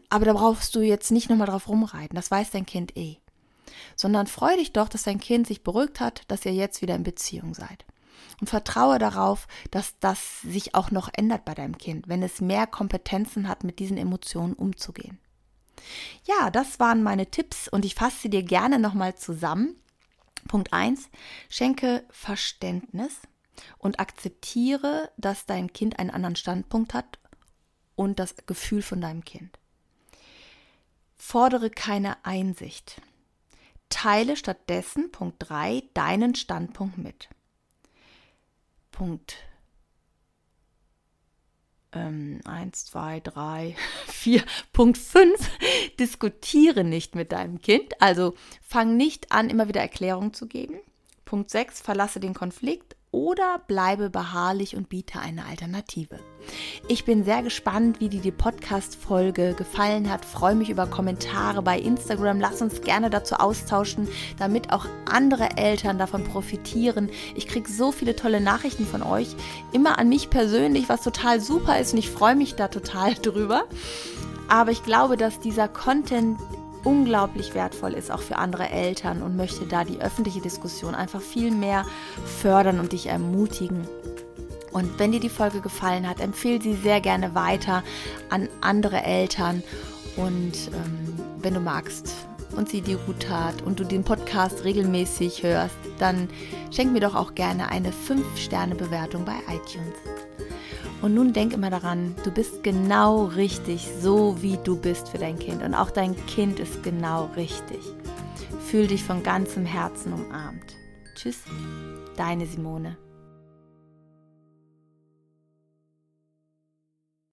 Aber 0.10 0.25
da 0.25 0.34
brauchst 0.34 0.75
du 0.75 0.82
jetzt 0.82 1.12
nicht 1.12 1.29
nochmal 1.29 1.48
drauf 1.48 1.67
rumreiten. 1.67 2.15
Das 2.15 2.32
weiß 2.32 2.51
dein 2.51 2.65
Kind 2.65 2.96
eh. 2.98 3.17
Sondern 3.96 4.27
freu 4.27 4.55
dich 4.55 4.74
doch, 4.74 4.89
dass 4.89 5.03
dein 5.03 5.20
Kind 5.20 5.48
sich 5.48 5.63
beruhigt 5.63 6.00
hat, 6.00 6.24
dass 6.27 6.46
ihr 6.46 6.53
jetzt 6.53 6.82
wieder 6.82 6.96
in 6.96 7.03
Beziehung 7.03 7.53
seid. 7.53 7.86
Und 8.41 8.50
vertraue 8.50 8.98
darauf, 8.98 9.48
dass 9.72 10.00
das 10.00 10.41
sich 10.41 10.75
auch 10.75 10.91
noch 10.91 11.10
ändert 11.13 11.46
bei 11.46 11.53
deinem 11.53 11.77
Kind, 11.77 12.08
wenn 12.08 12.24
es 12.24 12.41
mehr 12.41 12.65
Kompetenzen 12.65 13.48
hat, 13.48 13.63
mit 13.63 13.79
diesen 13.79 13.98
Emotionen 13.98 14.53
umzugehen. 14.53 15.20
Ja, 16.25 16.49
das 16.49 16.79
waren 16.79 17.03
meine 17.03 17.29
Tipps 17.29 17.67
und 17.67 17.85
ich 17.85 17.95
fasse 17.95 18.17
sie 18.23 18.29
dir 18.29 18.43
gerne 18.43 18.79
nochmal 18.79 19.15
zusammen. 19.15 19.75
Punkt 20.47 20.73
1. 20.73 21.09
Schenke 21.49 22.05
Verständnis 22.09 23.19
und 23.77 23.99
akzeptiere, 23.99 25.11
dass 25.17 25.45
dein 25.45 25.71
Kind 25.71 25.99
einen 25.99 26.09
anderen 26.09 26.35
Standpunkt 26.35 26.93
hat 26.93 27.19
und 27.95 28.19
das 28.19 28.35
Gefühl 28.45 28.81
von 28.81 29.01
deinem 29.01 29.23
Kind. 29.23 29.57
Fordere 31.15 31.69
keine 31.69 32.23
Einsicht. 32.25 33.01
Teile 33.89 34.35
stattdessen, 34.35 35.11
Punkt 35.11 35.37
3, 35.39 35.83
deinen 35.93 36.35
Standpunkt 36.35 36.97
mit. 36.97 37.29
Punkt 38.91 39.37
ähm, 41.95 42.39
1, 42.45 42.85
2, 42.85 43.19
3, 43.21 43.75
4, 44.07 44.43
Punkt 44.71 44.97
5, 44.97 45.50
diskutiere 46.00 46.83
nicht 46.83 47.15
mit 47.15 47.31
deinem 47.31 47.62
Kind. 47.62 48.01
Also 48.01 48.35
fang 48.62 48.97
nicht 48.97 49.31
an, 49.31 49.50
immer 49.50 49.67
wieder 49.67 49.81
Erklärungen 49.81 50.33
zu 50.33 50.47
geben. 50.47 50.79
Punkt 51.25 51.50
6, 51.50 51.81
verlasse 51.81 52.19
den 52.19 52.33
Konflikt 52.33 52.95
oder 53.13 53.62
bleibe 53.67 54.10
beharrlich 54.10 54.75
und 54.75 54.89
biete 54.89 55.20
eine 55.20 55.46
Alternative. 55.46 56.20
Ich 56.88 57.05
bin 57.05 57.24
sehr 57.24 57.43
gespannt, 57.43 58.00
wie 58.00 58.10
dir 58.10 58.22
die 58.22 58.32
Podcast-Folge 58.32 59.53
gefallen 59.53 60.12
hat. 60.12 60.25
Freue 60.25 60.55
mich 60.55 60.70
über 60.70 60.88
Kommentare 60.88 61.62
bei 61.62 61.79
Instagram. 61.79 62.41
Lass 62.41 62.62
uns 62.62 62.82
gerne 62.82 63.12
dazu 63.12 63.36
austauschen, 63.36 64.08
damit 64.39 64.74
auch 64.74 64.88
andere 65.05 65.58
Eltern 65.58 66.00
davon 66.00 66.24
profitieren. 66.24 67.10
Ich 67.36 67.48
kriege 67.48 67.72
so 67.72 67.91
viele 67.91 68.15
tolle 68.15 68.41
Nachrichten 68.41 68.86
von 68.86 69.03
euch, 69.03 69.36
immer 69.72 70.00
an 70.00 70.10
mich 70.10 70.32
persönlich, 70.32 70.89
was 70.89 71.03
total 71.03 71.39
super 71.39 71.79
ist 71.79 71.93
und 71.93 72.00
ich 72.00 72.10
freue 72.10 72.36
mich 72.36 72.55
da 72.55 72.67
total 72.67 73.13
drüber. 73.22 73.65
Aber 74.50 74.72
ich 74.72 74.84
glaube, 74.84 75.17
dass 75.17 75.39
dieser 75.39 75.67
Content 75.67 76.39
unglaublich 76.83 77.55
wertvoll 77.55 77.93
ist, 77.93 78.11
auch 78.11 78.21
für 78.21 78.37
andere 78.37 78.69
Eltern 78.69 79.21
und 79.21 79.35
möchte 79.35 79.65
da 79.65 79.83
die 79.83 80.01
öffentliche 80.01 80.41
Diskussion 80.41 80.95
einfach 80.95 81.21
viel 81.21 81.51
mehr 81.51 81.85
fördern 82.41 82.79
und 82.79 82.91
dich 82.91 83.07
ermutigen. 83.07 83.87
Und 84.71 84.97
wenn 84.97 85.11
dir 85.11 85.19
die 85.19 85.29
Folge 85.29 85.61
gefallen 85.61 86.09
hat, 86.09 86.19
empfehle 86.19 86.61
sie 86.61 86.73
sehr 86.73 86.99
gerne 86.99 87.35
weiter 87.35 87.83
an 88.29 88.49
andere 88.61 89.03
Eltern. 89.03 89.61
Und 90.15 90.69
ähm, 90.73 91.15
wenn 91.39 91.53
du 91.53 91.59
magst 91.59 92.13
und 92.55 92.69
sie 92.69 92.81
dir 92.81 92.97
gut 92.97 93.21
tat 93.21 93.61
und 93.61 93.79
du 93.79 93.83
den 93.83 94.03
Podcast 94.03 94.63
regelmäßig 94.63 95.43
hörst, 95.43 95.77
dann 95.99 96.27
schenk 96.71 96.91
mir 96.91 97.01
doch 97.01 97.15
auch 97.15 97.35
gerne 97.35 97.69
eine 97.69 97.89
5-Sterne-Bewertung 97.89 99.25
bei 99.25 99.35
iTunes. 99.47 100.12
Und 101.03 101.15
nun 101.15 101.33
denk 101.33 101.51
immer 101.51 101.69
daran, 101.69 102.15
du 102.24 102.31
bist 102.31 102.63
genau 102.63 103.25
richtig, 103.25 103.89
so 104.00 104.41
wie 104.41 104.57
du 104.63 104.77
bist 104.77 105.10
für 105.10 105.17
dein 105.17 105.38
Kind. 105.38 105.62
Und 105.62 105.75
auch 105.75 105.91
dein 105.91 106.15
Kind 106.27 106.62
ist 106.62 106.81
genau 106.81 107.30
richtig. 107.36 107.80
Fühl 108.67 108.88
dich 108.88 109.04
von 109.04 109.21
ganzem 109.21 109.65
Herzen 109.65 110.13
umarmt. 110.13 110.77
Tschüss, 111.13 111.41
deine 112.15 112.45
Simone. 112.45 112.95